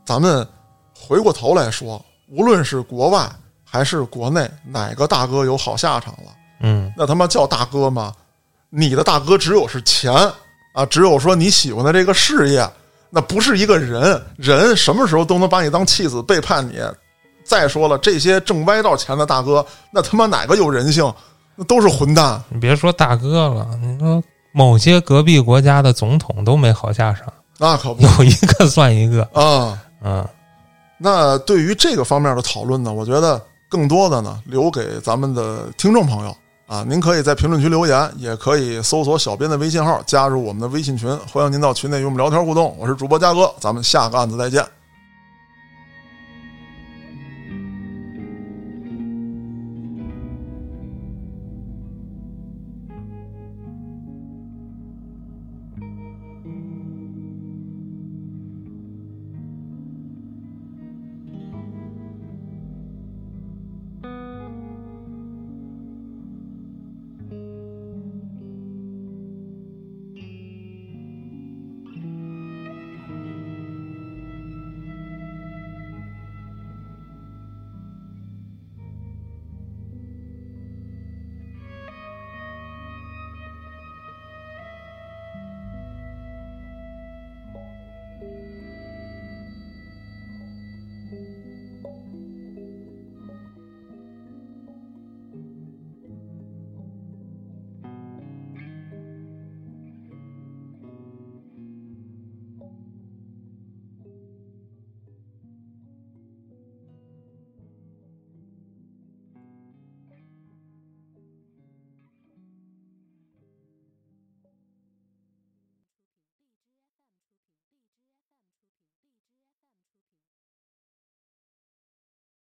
[0.04, 0.46] 咱们
[0.96, 3.28] 回过头来说，无论是国外
[3.64, 6.30] 还是国内，哪个大哥有好下场了？
[6.60, 8.12] 嗯，那他妈叫大哥吗？
[8.70, 10.12] 你的大哥只有是钱。
[10.72, 12.68] 啊，只有说你喜欢的这个事业，
[13.10, 16.80] 那不是一个人，人什么时候都能把你当弃子背叛你。
[17.44, 21.12] 再说了，这些挣歪道钱的大哥，那他妈哪个有人性？
[21.56, 22.42] 那都是混蛋。
[22.48, 24.22] 你别说大哥了，你说
[24.52, 27.30] 某些隔壁国家的总统都没好下场。
[27.58, 29.22] 那可不有一个算一个。
[29.34, 29.78] 啊。
[30.02, 30.26] 嗯，
[30.98, 36.36] 那对于这个方面的讨论呢，我觉得更多的呢留给咱们的听众朋友
[36.72, 42.74] 啊，您可以在评论区留言，也可以搜索小编的微信号加入我们的微信群，欢迎您到群内与我们聊天互动。
[42.78, 44.64] 我是主播佳哥，咱们下个案子再见。